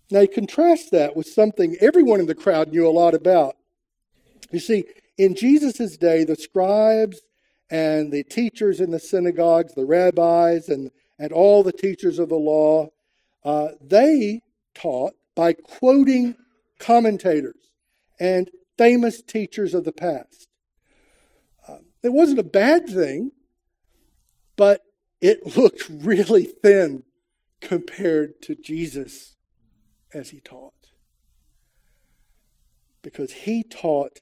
Now, 0.09 0.21
you 0.21 0.27
contrast 0.27 0.91
that 0.91 1.15
with 1.15 1.27
something 1.27 1.77
everyone 1.79 2.19
in 2.19 2.25
the 2.25 2.35
crowd 2.35 2.69
knew 2.69 2.87
a 2.87 2.89
lot 2.91 3.13
about. 3.13 3.55
You 4.51 4.59
see, 4.59 4.83
in 5.17 5.35
Jesus' 5.35 5.97
day, 5.97 6.23
the 6.23 6.35
scribes 6.35 7.21
and 7.69 8.11
the 8.11 8.23
teachers 8.23 8.81
in 8.81 8.91
the 8.91 8.99
synagogues, 8.99 9.73
the 9.73 9.85
rabbis, 9.85 10.67
and, 10.67 10.91
and 11.17 11.31
all 11.31 11.63
the 11.63 11.71
teachers 11.71 12.19
of 12.19 12.27
the 12.27 12.35
law, 12.35 12.89
uh, 13.45 13.69
they 13.79 14.41
taught 14.75 15.13
by 15.35 15.53
quoting 15.53 16.35
commentators 16.81 17.71
and 18.19 18.49
famous 18.77 19.21
teachers 19.21 19.73
of 19.73 19.85
the 19.85 19.93
past. 19.93 20.49
Um, 21.67 21.85
it 22.03 22.11
wasn't 22.11 22.39
a 22.39 22.43
bad 22.43 22.87
thing, 22.87 23.31
but 24.55 24.81
it 25.21 25.55
looked 25.57 25.87
really 25.89 26.43
thin 26.45 27.03
compared 27.61 28.41
to 28.41 28.55
Jesus 28.55 29.35
as 30.13 30.31
he 30.31 30.39
taught. 30.39 30.73
Because 33.01 33.31
he 33.31 33.63
taught 33.63 34.19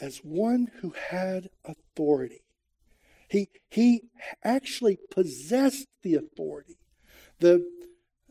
as 0.00 0.18
one 0.18 0.68
who 0.80 0.94
had 1.10 1.48
authority. 1.64 2.42
He, 3.28 3.48
he 3.68 4.04
actually 4.42 4.98
possessed 5.10 5.86
the 6.02 6.14
authority. 6.14 6.78
The 7.40 7.66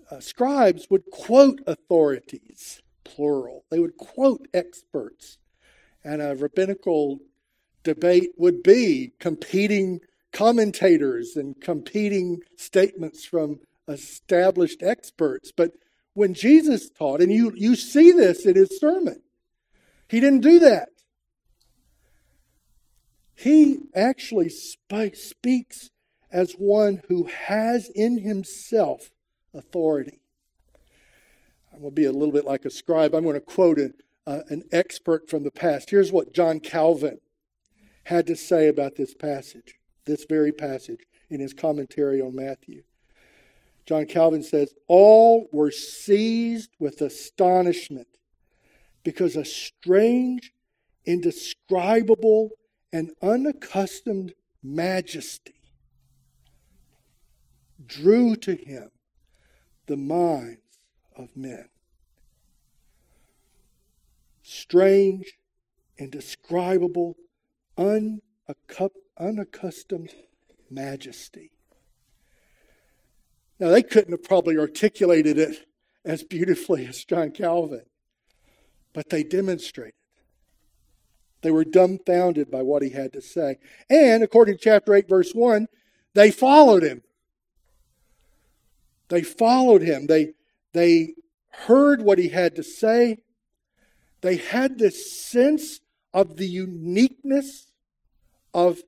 uh, 0.10 0.20
scribes 0.20 0.88
would 0.90 1.12
quote 1.12 1.62
authorities, 1.68 2.82
plural. 3.16 3.66
They 3.70 3.80
would 3.80 3.98
quote 3.98 4.48
experts 4.54 5.38
and 6.04 6.22
a 6.22 6.36
rabbinical 6.36 7.20
debate 7.84 8.32
would 8.38 8.64
be 8.64 9.14
competing 9.20 10.00
commentators 10.32 11.36
and 11.36 11.60
competing 11.62 12.42
statements 12.58 13.26
from 13.26 13.60
established 13.88 14.84
experts. 14.84 15.52
But 15.56 15.72
when 16.14 16.34
Jesus 16.34 16.90
taught, 16.90 17.22
and 17.22 17.32
you, 17.32 17.54
you 17.56 17.76
see 17.76 18.12
this 18.12 18.46
in 18.46 18.56
his 18.56 18.80
sermon, 18.80 19.22
he 20.10 20.20
didn't 20.20 20.42
do 20.42 20.60
that. 20.60 20.90
he 23.38 23.78
actually 23.96 24.50
sp- 24.50 25.14
speaks 25.14 25.92
as 26.32 26.54
one 26.54 27.02
who 27.08 27.26
has 27.26 27.90
in 27.94 28.18
himself 28.18 29.12
authority. 29.54 30.20
Going 31.80 31.92
to 31.92 31.96
be 31.96 32.06
a 32.06 32.12
little 32.12 32.32
bit 32.32 32.46
like 32.46 32.66
a 32.66 32.72
scribe. 32.72 33.14
I'm 33.14 33.24
going 33.24 33.36
to 33.36 33.42
quote 33.42 33.78
an, 33.78 33.94
uh, 34.26 34.42
an 34.50 34.64
expert 34.72 35.30
from 35.30 35.44
the 35.44 35.52
past. 35.52 35.92
Here's 35.92 36.12
what 36.12 36.34
John 36.34 36.60
Calvin 36.60 37.20
had 38.06 38.26
to 38.28 38.36
say 38.36 38.68
about 38.68 38.96
this 38.96 39.14
passage, 39.14 39.76
this 40.06 40.26
very 40.28 40.52
passage, 40.52 41.02
in 41.30 41.40
his 41.40 41.54
commentary 41.54 42.20
on 42.20 42.36
Matthew. 42.36 42.82
John 43.86 44.06
Calvin 44.06 44.42
says, 44.42 44.74
All 44.88 45.48
were 45.52 45.70
seized 45.70 46.72
with 46.80 47.02
astonishment 47.02 48.08
because 49.04 49.36
a 49.36 49.46
strange, 49.46 50.54
indescribable, 51.06 52.50
and 52.92 53.12
unaccustomed 53.22 54.34
majesty 54.64 55.54
drew 57.86 58.36
to 58.36 58.56
him 58.56 58.90
the 59.86 59.98
minds 59.98 60.67
of 61.18 61.36
men. 61.36 61.68
Strange, 64.44 65.34
indescribable, 65.98 67.18
unaccustomed 69.20 70.14
majesty. 70.70 71.52
Now, 73.60 73.70
they 73.70 73.84
couldn't 73.84 74.12
have 74.12 74.24
probably 74.24 74.58
articulated 74.58 75.38
it 75.38 75.66
as 76.06 76.24
beautifully 76.24 76.86
as 76.86 77.04
John 77.04 77.32
Calvin, 77.32 77.84
but 78.94 79.10
they 79.10 79.24
demonstrated. 79.24 79.94
They 81.42 81.52
were 81.52 81.66
dumbfounded 81.66 82.50
by 82.50 82.62
what 82.62 82.84
he 82.84 82.92
had 82.92 83.14
to 83.14 83.22
say. 83.22 83.58
And 83.90 84.24
according 84.24 84.58
to 84.58 84.64
chapter 84.64 84.94
8, 84.96 85.10
verse 85.10 85.34
1, 85.34 85.68
they 86.14 86.32
followed 86.32 86.84
him. 86.84 87.04
They 89.10 89.22
followed 89.22 89.82
him. 89.82 90.08
They, 90.08 90.34
they 90.78 91.16
heard 91.50 92.02
what 92.02 92.20
he 92.20 92.30
had 92.30 92.56
to 92.56 92.64
say. 92.64 93.18
They 94.22 94.38
had 94.38 94.78
this 94.78 95.20
sense 95.20 95.80
of 96.14 96.38
the 96.38 96.48
uniqueness 96.48 97.72
of 98.54 98.82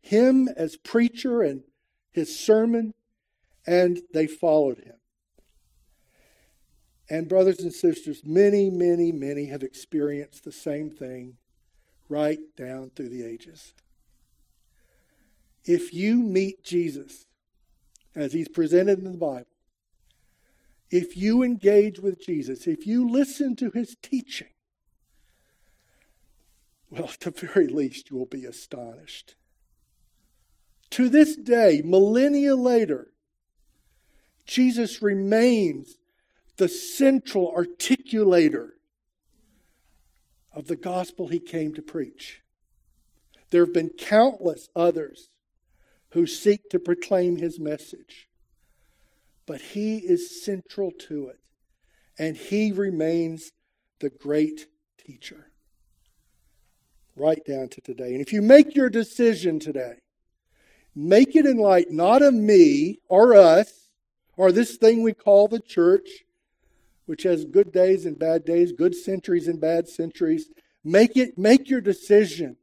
him 0.00 0.48
as 0.48 0.76
preacher 0.76 1.42
and 1.42 1.62
his 2.12 2.38
sermon, 2.38 2.94
and 3.66 4.00
they 4.12 4.26
followed 4.26 4.78
him. 4.78 4.94
And, 7.08 7.28
brothers 7.28 7.60
and 7.60 7.72
sisters, 7.72 8.22
many, 8.24 8.70
many, 8.70 9.12
many 9.12 9.46
have 9.46 9.62
experienced 9.62 10.44
the 10.44 10.52
same 10.52 10.90
thing 10.90 11.36
right 12.08 12.38
down 12.56 12.90
through 12.90 13.10
the 13.10 13.24
ages. 13.24 13.72
If 15.64 15.92
you 15.94 16.16
meet 16.16 16.64
Jesus 16.64 17.26
as 18.14 18.32
he's 18.32 18.48
presented 18.48 18.98
in 18.98 19.12
the 19.12 19.18
Bible, 19.18 19.46
if 20.90 21.16
you 21.16 21.42
engage 21.42 21.98
with 21.98 22.24
Jesus, 22.24 22.66
if 22.66 22.86
you 22.86 23.08
listen 23.08 23.56
to 23.56 23.70
his 23.70 23.96
teaching, 24.02 24.48
well, 26.90 27.04
at 27.12 27.20
the 27.20 27.30
very 27.30 27.68
least, 27.68 28.10
you 28.10 28.16
will 28.16 28.26
be 28.26 28.44
astonished. 28.44 29.34
To 30.90 31.08
this 31.08 31.36
day, 31.36 31.82
millennia 31.84 32.54
later, 32.54 33.08
Jesus 34.46 35.02
remains 35.02 35.98
the 36.56 36.68
central 36.68 37.52
articulator 37.52 38.70
of 40.52 40.68
the 40.68 40.76
gospel 40.76 41.28
he 41.28 41.40
came 41.40 41.74
to 41.74 41.82
preach. 41.82 42.42
There 43.50 43.64
have 43.64 43.74
been 43.74 43.90
countless 43.90 44.68
others 44.74 45.28
who 46.10 46.26
seek 46.26 46.70
to 46.70 46.78
proclaim 46.78 47.36
his 47.36 47.60
message, 47.60 48.25
but 49.46 49.60
he 49.60 49.98
is 49.98 50.44
central 50.44 50.90
to 50.90 51.28
it, 51.28 51.38
and 52.18 52.36
he 52.36 52.72
remains 52.72 53.52
the 54.00 54.10
great 54.10 54.66
teacher. 54.98 55.50
Right 57.14 57.42
down 57.46 57.68
to 57.68 57.80
today. 57.80 58.12
And 58.12 58.20
if 58.20 58.32
you 58.32 58.42
make 58.42 58.74
your 58.74 58.90
decision 58.90 59.58
today, 59.58 59.94
make 60.94 61.34
it 61.34 61.46
in 61.46 61.56
light 61.56 61.90
not 61.90 62.20
of 62.22 62.34
me 62.34 62.98
or 63.08 63.34
us 63.34 63.90
or 64.36 64.52
this 64.52 64.76
thing 64.76 65.02
we 65.02 65.14
call 65.14 65.48
the 65.48 65.60
church, 65.60 66.08
which 67.06 67.22
has 67.22 67.44
good 67.44 67.72
days 67.72 68.04
and 68.04 68.18
bad 68.18 68.44
days, 68.44 68.72
good 68.72 68.94
centuries 68.94 69.48
and 69.48 69.60
bad 69.60 69.88
centuries. 69.88 70.50
Make 70.84 71.16
it, 71.16 71.38
make 71.38 71.70
your 71.70 71.80
decision 71.80 72.56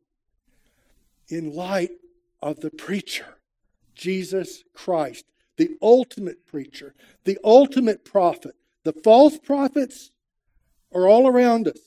in 1.29 1.55
light 1.55 1.91
of 2.41 2.59
the 2.59 2.69
preacher, 2.69 3.37
Jesus 3.95 4.63
Christ, 4.73 5.25
the 5.57 5.77
ultimate 5.81 6.45
preacher, 6.45 6.93
the 7.25 7.37
ultimate 7.43 8.05
prophet. 8.05 8.55
The 8.83 8.93
false 8.93 9.37
prophets 9.37 10.11
are 10.93 11.07
all 11.07 11.27
around 11.27 11.67
us. 11.67 11.79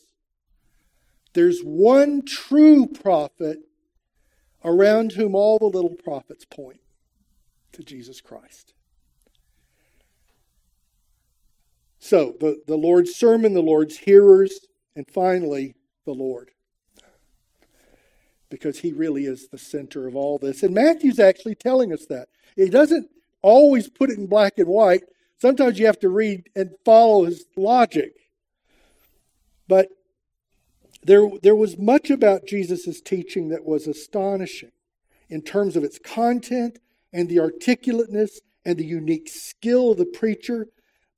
There's 1.35 1.61
one 1.61 2.23
true 2.25 2.87
prophet 2.87 3.59
around 4.65 5.13
whom 5.13 5.35
all 5.35 5.59
the 5.59 5.67
little 5.67 5.95
prophets 5.95 6.45
point 6.45 6.81
to 7.73 7.83
Jesus 7.83 8.21
Christ. 8.21 8.73
So, 11.99 12.37
the, 12.41 12.63
the 12.67 12.77
Lord's 12.77 13.15
sermon, 13.15 13.53
the 13.53 13.61
Lord's 13.61 13.99
hearers, 13.99 14.61
and 14.95 15.07
finally, 15.11 15.75
the 16.05 16.13
Lord. 16.13 16.53
Because 18.49 18.79
he 18.79 18.93
really 18.93 19.27
is 19.27 19.49
the 19.49 19.59
center 19.59 20.07
of 20.07 20.15
all 20.15 20.39
this. 20.39 20.63
And 20.63 20.73
Matthew's 20.73 21.19
actually 21.19 21.57
telling 21.57 21.93
us 21.93 22.07
that. 22.07 22.29
He 22.55 22.69
doesn't 22.69 23.11
always 23.47 23.89
put 23.89 24.11
it 24.11 24.19
in 24.19 24.27
black 24.27 24.59
and 24.59 24.69
white. 24.69 25.05
Sometimes 25.41 25.79
you 25.79 25.87
have 25.87 26.01
to 26.01 26.09
read 26.09 26.49
and 26.55 26.71
follow 26.85 27.25
his 27.25 27.45
logic. 27.57 28.13
But 29.69 29.89
there, 31.03 31.29
there 31.43 31.55
was 31.55 31.79
much 31.79 32.11
about 32.11 32.47
Jesus' 32.47 33.01
teaching 33.01 33.49
that 33.49 33.65
was 33.65 33.87
astonishing 33.87 34.73
in 35.29 35.43
terms 35.43 35.77
of 35.77 35.85
its 35.85 35.99
content 35.99 36.79
and 37.13 37.29
the 37.29 37.41
articulateness 37.41 38.41
and 38.65 38.79
the 38.79 38.85
unique 38.85 39.29
skill 39.29 39.93
of 39.93 39.99
the 39.99 40.07
preacher 40.07 40.69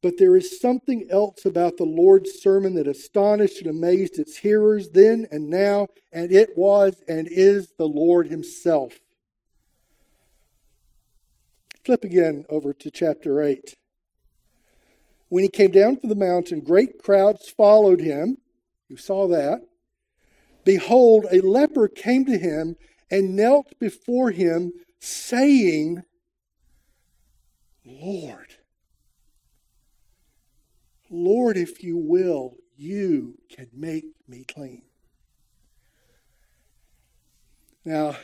but 0.01 0.17
there 0.19 0.37
is 0.37 0.61
something 0.61 1.09
else 1.11 1.45
about 1.45 1.77
the 1.77 1.85
Lord's 1.85 2.41
sermon 2.41 2.75
that 2.75 2.87
astonished 2.87 3.61
and 3.61 3.71
amazed 3.71 4.19
its 4.19 4.37
hearers 4.37 4.91
then 4.91 5.27
and 5.33 5.51
now, 5.51 5.89
and 6.13 6.31
it 6.31 6.57
was 6.57 7.03
and 7.09 7.27
is 7.29 7.73
the 7.79 7.89
Lord 7.89 8.29
Himself. 8.29 9.01
Flip 11.89 12.05
again 12.05 12.45
over 12.51 12.75
to 12.75 12.91
chapter 12.91 13.41
8. 13.41 13.75
When 15.31 15.43
he 15.43 15.49
came 15.49 15.71
down 15.71 15.97
from 15.97 16.11
the 16.11 16.15
mountain, 16.15 16.61
great 16.61 17.03
crowds 17.03 17.49
followed 17.49 18.01
him. 18.03 18.37
You 18.91 18.99
saw 18.99 19.27
that. 19.29 19.63
Behold, 20.67 21.25
a 21.33 21.41
leper 21.41 21.89
came 21.89 22.27
to 22.27 22.37
him 22.37 22.77
and 23.11 23.35
knelt 23.35 23.73
before 23.81 24.33
him, 24.33 24.75
saying, 24.99 26.03
Lord, 27.87 28.57
Lord, 31.09 31.57
if 31.57 31.83
you 31.83 31.97
will, 31.97 32.59
you 32.77 33.39
can 33.49 33.69
make 33.73 34.05
me 34.29 34.45
clean. 34.45 34.83
Now, 37.83 38.15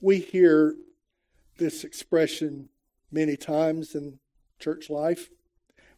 we 0.00 0.18
hear 0.18 0.74
this 1.58 1.84
expression 1.84 2.68
many 3.10 3.36
times 3.36 3.94
in 3.94 4.18
church 4.58 4.88
life. 4.88 5.28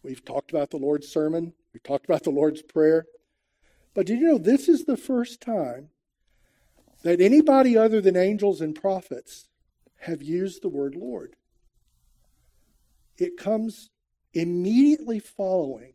We've 0.03 0.25
talked 0.25 0.51
about 0.51 0.71
the 0.71 0.79
Lord's 0.79 1.09
Sermon, 1.09 1.53
we've 1.73 1.83
talked 1.83 2.07
about 2.07 2.25
the 2.25 2.31
Lord's 2.31 2.63
Prayer. 2.63 3.07
But 3.95 4.07
did 4.07 4.21
you 4.21 4.29
know 4.29 4.39
this 4.39 4.69
is 4.69 4.85
the 4.85 4.97
first 4.97 5.41
time 5.41 5.91
that 7.03 7.21
anybody 7.21 7.77
other 7.77 8.01
than 8.01 8.17
angels 8.17 8.61
and 8.61 8.75
prophets 8.75 9.49
have 10.01 10.23
used 10.23 10.63
the 10.63 10.69
word 10.69 10.95
Lord? 10.95 11.37
It 13.19 13.37
comes 13.37 13.91
immediately 14.33 15.19
following 15.19 15.95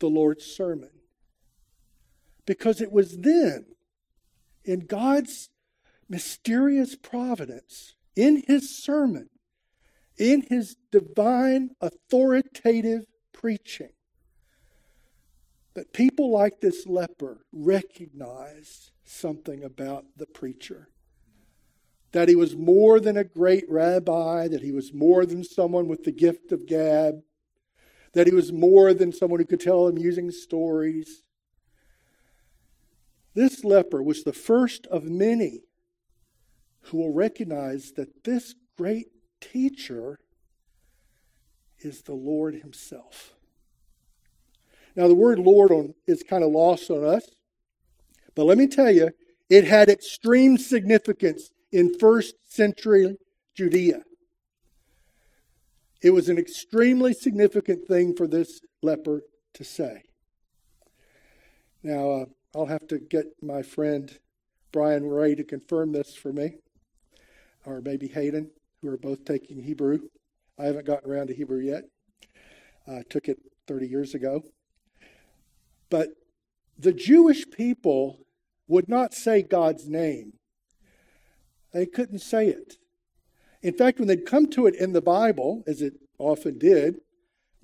the 0.00 0.08
Lord's 0.08 0.44
sermon. 0.44 0.90
Because 2.44 2.80
it 2.80 2.90
was 2.90 3.18
then, 3.18 3.66
in 4.64 4.80
God's 4.80 5.48
mysterious 6.08 6.96
providence, 6.96 7.94
in 8.16 8.42
his 8.46 8.76
sermon, 8.76 9.28
in 10.18 10.42
his 10.48 10.76
divine 10.90 11.70
authoritative 11.80 13.04
preaching, 13.32 13.92
that 15.74 15.92
people 15.92 16.30
like 16.30 16.60
this 16.60 16.86
leper 16.86 17.44
recognized 17.52 18.90
something 19.04 19.64
about 19.64 20.04
the 20.16 20.26
preacher. 20.26 20.88
That 22.12 22.28
he 22.28 22.34
was 22.34 22.54
more 22.54 23.00
than 23.00 23.16
a 23.16 23.24
great 23.24 23.64
rabbi, 23.70 24.48
that 24.48 24.62
he 24.62 24.70
was 24.70 24.92
more 24.92 25.24
than 25.24 25.44
someone 25.44 25.88
with 25.88 26.04
the 26.04 26.12
gift 26.12 26.52
of 26.52 26.66
gab, 26.66 27.22
that 28.12 28.26
he 28.26 28.34
was 28.34 28.52
more 28.52 28.92
than 28.92 29.12
someone 29.12 29.40
who 29.40 29.46
could 29.46 29.60
tell 29.60 29.86
amusing 29.86 30.30
stories. 30.30 31.22
This 33.34 33.64
leper 33.64 34.02
was 34.02 34.24
the 34.24 34.34
first 34.34 34.86
of 34.88 35.04
many 35.04 35.62
who 36.84 36.98
will 36.98 37.12
recognize 37.12 37.92
that 37.92 38.24
this 38.24 38.54
great 38.76 39.08
teacher 39.40 40.18
is 41.80 42.02
the 42.02 42.14
Lord 42.14 42.54
Himself. 42.56 43.34
Now, 44.94 45.08
the 45.08 45.14
word 45.14 45.38
Lord 45.38 45.70
on, 45.70 45.94
is 46.06 46.22
kind 46.22 46.44
of 46.44 46.50
lost 46.50 46.90
on 46.90 47.04
us, 47.04 47.24
but 48.34 48.44
let 48.44 48.58
me 48.58 48.66
tell 48.66 48.90
you, 48.90 49.10
it 49.48 49.64
had 49.64 49.88
extreme 49.88 50.58
significance 50.58 51.50
in 51.70 51.98
first 51.98 52.34
century 52.48 53.16
Judea. 53.54 54.02
It 56.02 56.10
was 56.10 56.28
an 56.28 56.38
extremely 56.38 57.14
significant 57.14 57.86
thing 57.86 58.14
for 58.14 58.26
this 58.26 58.60
leper 58.82 59.22
to 59.54 59.64
say. 59.64 60.02
Now, 61.82 62.10
uh, 62.10 62.24
I'll 62.54 62.66
have 62.66 62.86
to 62.88 62.98
get 62.98 63.26
my 63.42 63.62
friend 63.62 64.18
Brian 64.72 65.06
Ray 65.06 65.34
to 65.34 65.44
confirm 65.44 65.92
this 65.92 66.14
for 66.14 66.32
me, 66.32 66.56
or 67.64 67.80
maybe 67.80 68.08
Hayden, 68.08 68.50
who 68.80 68.88
are 68.88 68.98
both 68.98 69.24
taking 69.24 69.62
Hebrew. 69.62 70.00
I 70.58 70.64
haven't 70.64 70.86
gotten 70.86 71.10
around 71.10 71.28
to 71.28 71.34
Hebrew 71.34 71.60
yet. 71.60 71.84
I 72.86 73.02
took 73.08 73.28
it 73.28 73.38
30 73.66 73.86
years 73.86 74.14
ago. 74.14 74.42
But 75.88 76.08
the 76.78 76.92
Jewish 76.92 77.50
people 77.50 78.26
would 78.66 78.88
not 78.88 79.14
say 79.14 79.42
God's 79.42 79.88
name, 79.88 80.34
they 81.72 81.86
couldn't 81.86 82.20
say 82.20 82.48
it. 82.48 82.76
In 83.62 83.74
fact, 83.74 83.98
when 83.98 84.08
they'd 84.08 84.26
come 84.26 84.48
to 84.48 84.66
it 84.66 84.74
in 84.74 84.92
the 84.92 85.00
Bible, 85.00 85.62
as 85.66 85.80
it 85.80 85.94
often 86.18 86.58
did, 86.58 86.96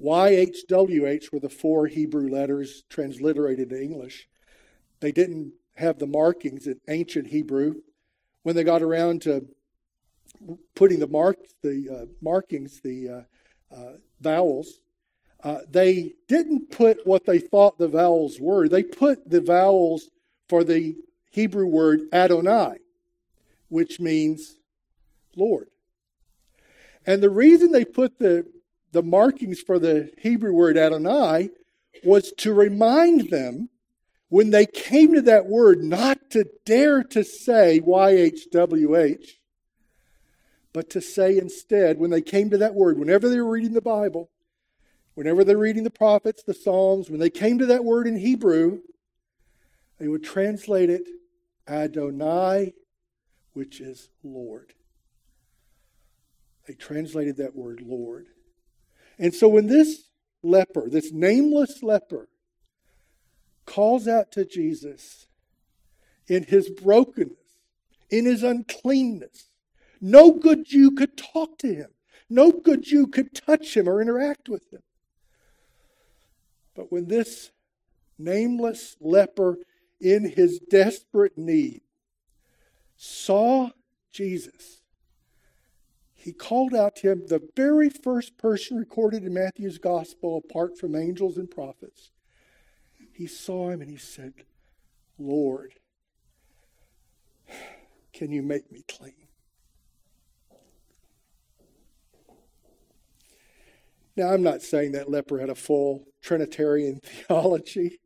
YHWH 0.01 1.33
were 1.33 1.41
the 1.41 1.49
four 1.49 1.87
Hebrew 1.89 2.29
letters 2.29 2.85
transliterated 2.89 3.71
to 3.71 3.83
English. 3.83 4.29
They 5.01 5.11
didn't 5.11 5.53
have 5.75 5.99
the 5.99 6.07
markings 6.07 6.67
in 6.67 6.81
ancient 6.89 7.29
Hebrew. 7.29 7.77
When 8.45 8.55
they 8.55 8.65
got 8.65 8.83
around 8.83 9.23
to 9.23 9.47
putting 10.75 11.01
the 11.01 11.07
mark, 11.07 11.37
the 11.63 11.89
uh, 11.91 12.07
markings, 12.21 12.81
the 12.81 13.09
uh, 13.09 13.75
uh, 13.75 13.93
vowels, 14.21 14.81
uh, 15.45 15.61
they 15.71 16.15
didn't 16.27 16.71
put 16.71 17.07
what 17.07 17.25
they 17.25 17.39
thought 17.39 17.79
the 17.79 17.89
vowels 17.89 18.39
were. 18.41 18.69
They 18.69 18.83
put 18.83 19.29
the 19.29 19.41
vowels 19.41 20.11
for 20.49 20.65
the 20.65 20.97
Hebrew 21.31 21.67
word 21.67 22.01
Adonai, 22.13 22.79
which 23.69 24.01
means 24.01 24.57
Lord. 25.37 25.69
And 27.07 27.23
the 27.23 27.31
reason 27.31 27.71
they 27.71 27.85
put 27.85 28.19
the, 28.19 28.47
the 28.93 29.03
markings 29.03 29.61
for 29.61 29.79
the 29.79 30.11
Hebrew 30.19 30.53
word 30.53 30.77
Adonai 30.77 31.51
was 32.05 32.33
to 32.39 32.53
remind 32.53 33.31
them 33.31 33.69
when 34.29 34.51
they 34.51 34.67
came 34.67 35.15
to 35.15 35.23
that 35.23 35.47
word 35.47 35.83
not 35.83 36.31
to 36.31 36.45
dare 36.67 37.03
to 37.03 37.25
say 37.25 37.81
YHWH, 37.81 39.38
but 40.73 40.91
to 40.91 41.01
say 41.01 41.39
instead, 41.39 41.99
when 41.99 42.11
they 42.11 42.23
came 42.23 42.51
to 42.51 42.59
that 42.59 42.75
word, 42.75 42.99
whenever 42.99 43.29
they 43.29 43.41
were 43.41 43.51
reading 43.51 43.73
the 43.73 43.81
Bible, 43.81 44.31
whenever 45.15 45.45
they're 45.45 45.59
reading 45.59 45.85
the 45.85 45.91
prophets, 45.91 46.43
the 46.43 46.55
Psalms, 46.55 47.11
when 47.11 47.21
they 47.21 47.31
came 47.31 47.59
to 47.59 47.67
that 47.67 47.85
word 47.85 48.07
in 48.07 48.17
Hebrew, 48.17 48.81
they 49.99 50.09
would 50.09 50.23
translate 50.23 50.91
it 50.91 51.09
Adonai, 51.69 52.75
which 53.53 53.81
is 53.81 54.11
Lord. 54.23 54.73
They 56.67 56.75
translated 56.75 57.39
that 57.39 57.57
word 57.57 57.83
Lord. 57.85 58.27
And 59.19 59.35
so 59.35 59.49
when 59.49 59.67
this 59.67 60.05
leper, 60.43 60.89
this 60.89 61.13
nameless 61.13 61.83
leper, 61.83 62.29
calls 63.67 64.07
out 64.07 64.31
to 64.33 64.45
Jesus 64.45 65.27
in 66.29 66.45
his 66.45 66.71
brokenness, 66.71 67.37
in 68.11 68.25
his 68.25 68.43
uncleanness, 68.43 69.48
no 70.01 70.33
good 70.33 70.65
Jew 70.65 70.93
could 70.93 71.17
talk 71.17 71.59
to 71.59 71.75
him. 71.75 71.91
No 72.31 72.53
good 72.53 72.83
Jew 72.83 73.07
could 73.07 73.35
touch 73.35 73.77
him 73.77 73.89
or 73.89 74.01
interact 74.01 74.49
with 74.49 74.73
him. 74.73 74.83
But 76.75 76.93
when 76.93 77.09
this 77.09 77.51
nameless 78.19 78.97
leper 79.01 79.59
in 80.01 80.31
his 80.31 80.59
desperate 80.59 81.37
need 81.37 81.83
saw 82.97 83.71
Jesus, 84.13 84.83
he 86.15 86.33
called 86.33 86.75
out 86.75 86.97
to 86.97 87.13
him, 87.13 87.27
the 87.29 87.49
very 87.57 87.89
first 87.89 88.37
person 88.37 88.77
recorded 88.77 89.25
in 89.25 89.33
Matthew's 89.33 89.79
gospel, 89.79 90.37
apart 90.37 90.77
from 90.77 90.95
angels 90.95 91.39
and 91.39 91.51
prophets. 91.51 92.11
He 93.13 93.27
saw 93.27 93.71
him 93.71 93.81
and 93.81 93.91
he 93.91 93.97
said, 93.97 94.35
Lord, 95.19 95.75
can 98.13 98.31
you 98.31 98.43
make 98.43 98.71
me 98.71 98.85
clean? 98.89 99.28
Now, 104.19 104.33
I'm 104.33 104.43
not 104.43 104.63
saying 104.63 104.93
that 104.93 105.09
leper 105.09 105.39
had 105.39 105.49
a 105.49 105.55
full 105.55 106.09
Trinitarian 106.23 106.99
theology. 107.05 108.01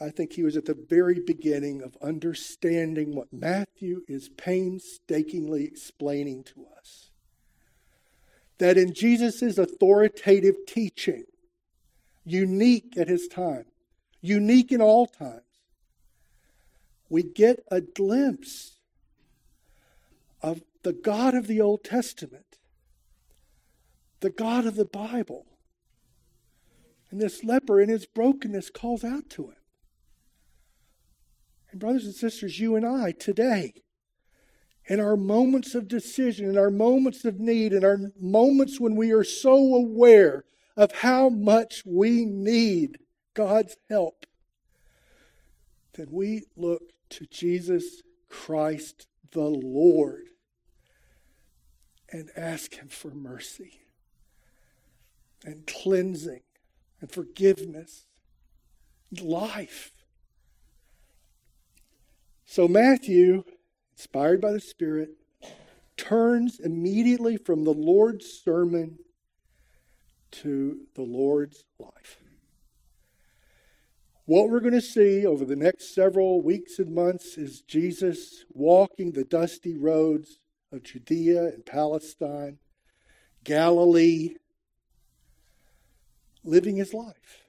I 0.00 0.10
think 0.10 0.32
he 0.32 0.42
was 0.42 0.56
at 0.56 0.64
the 0.64 0.74
very 0.74 1.20
beginning 1.24 1.82
of 1.82 1.96
understanding 2.02 3.14
what 3.14 3.32
Matthew 3.32 4.00
is 4.08 4.28
painstakingly 4.28 5.64
explaining 5.64 6.42
to 6.42 6.66
us. 6.76 7.12
That 8.58 8.76
in 8.76 8.92
Jesus' 8.92 9.56
authoritative 9.56 10.56
teaching, 10.66 11.22
unique 12.24 12.98
at 12.98 13.06
his 13.06 13.28
time, 13.28 13.66
unique 14.20 14.72
in 14.72 14.82
all 14.82 15.06
times, 15.06 15.42
we 17.08 17.22
get 17.22 17.60
a 17.70 17.80
glimpse 17.80 18.78
of 20.42 20.62
the 20.82 20.92
God 20.92 21.34
of 21.34 21.46
the 21.46 21.60
Old 21.60 21.84
Testament 21.84 22.51
the 24.22 24.30
God 24.30 24.64
of 24.64 24.76
the 24.76 24.86
Bible. 24.86 25.44
And 27.10 27.20
this 27.20 27.44
leper 27.44 27.80
in 27.80 27.90
his 27.90 28.06
brokenness 28.06 28.70
calls 28.70 29.04
out 29.04 29.28
to 29.30 29.48
him. 29.48 29.56
And, 31.70 31.78
brothers 31.78 32.06
and 32.06 32.14
sisters, 32.14 32.58
you 32.58 32.74
and 32.74 32.86
I 32.86 33.12
today, 33.12 33.74
in 34.86 34.98
our 34.98 35.16
moments 35.16 35.74
of 35.74 35.88
decision, 35.88 36.48
in 36.48 36.56
our 36.56 36.70
moments 36.70 37.24
of 37.24 37.38
need, 37.38 37.72
in 37.72 37.84
our 37.84 37.98
moments 38.18 38.80
when 38.80 38.96
we 38.96 39.12
are 39.12 39.24
so 39.24 39.52
aware 39.74 40.44
of 40.76 40.92
how 40.92 41.28
much 41.28 41.82
we 41.84 42.24
need 42.24 42.98
God's 43.34 43.76
help, 43.90 44.24
then 45.94 46.08
we 46.10 46.44
look 46.56 46.82
to 47.10 47.26
Jesus 47.26 48.02
Christ 48.30 49.06
the 49.32 49.40
Lord 49.40 50.28
and 52.10 52.30
ask 52.36 52.74
Him 52.74 52.88
for 52.88 53.10
mercy 53.10 53.81
and 55.44 55.66
cleansing 55.66 56.42
and 57.00 57.10
forgiveness, 57.10 58.06
life. 59.20 59.92
So 62.44 62.68
Matthew, 62.68 63.44
inspired 63.96 64.40
by 64.40 64.52
the 64.52 64.60
Spirit, 64.60 65.10
turns 65.96 66.60
immediately 66.60 67.36
from 67.36 67.64
the 67.64 67.72
Lord's 67.72 68.26
sermon 68.26 68.98
to 70.32 70.80
the 70.94 71.02
Lord's 71.02 71.64
life. 71.78 72.18
What 74.24 74.48
we're 74.48 74.60
going 74.60 74.72
to 74.72 74.80
see 74.80 75.26
over 75.26 75.44
the 75.44 75.56
next 75.56 75.94
several 75.94 76.42
weeks 76.42 76.78
and 76.78 76.94
months 76.94 77.36
is 77.36 77.60
Jesus 77.62 78.44
walking 78.50 79.12
the 79.12 79.24
dusty 79.24 79.76
roads 79.76 80.38
of 80.72 80.84
Judea 80.84 81.46
and 81.46 81.66
Palestine, 81.66 82.58
Galilee, 83.44 84.36
living 86.44 86.76
his 86.76 86.92
life, 86.92 87.42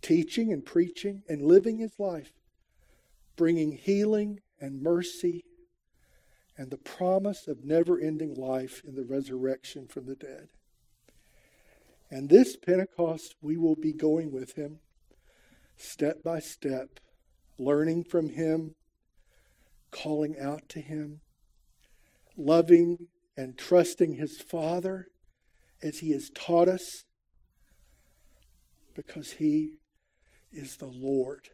teaching 0.00 0.52
and 0.52 0.64
preaching 0.64 1.22
and 1.28 1.42
living 1.42 1.78
his 1.78 1.98
life, 1.98 2.32
bringing 3.36 3.72
healing 3.72 4.40
and 4.60 4.82
mercy 4.82 5.44
and 6.56 6.70
the 6.70 6.76
promise 6.76 7.48
of 7.48 7.64
never 7.64 7.98
ending 7.98 8.34
life 8.34 8.82
in 8.86 8.94
the 8.94 9.04
resurrection 9.04 9.86
from 9.88 10.06
the 10.06 10.14
dead. 10.14 10.48
And 12.10 12.28
this 12.28 12.56
Pentecost, 12.56 13.34
we 13.40 13.56
will 13.56 13.76
be 13.76 13.92
going 13.92 14.30
with 14.30 14.54
him 14.54 14.80
step 15.76 16.22
by 16.22 16.38
step, 16.38 17.00
learning 17.58 18.04
from 18.04 18.28
him, 18.28 18.74
calling 19.90 20.38
out 20.38 20.68
to 20.68 20.80
him, 20.80 21.20
loving 22.36 23.08
and 23.36 23.58
trusting 23.58 24.14
his 24.14 24.40
Father 24.40 25.06
as 25.82 25.98
he 25.98 26.12
has 26.12 26.30
taught 26.34 26.68
us 26.68 27.04
because 28.94 29.32
he 29.32 29.74
is 30.52 30.76
the 30.76 30.86
Lord 30.86 31.48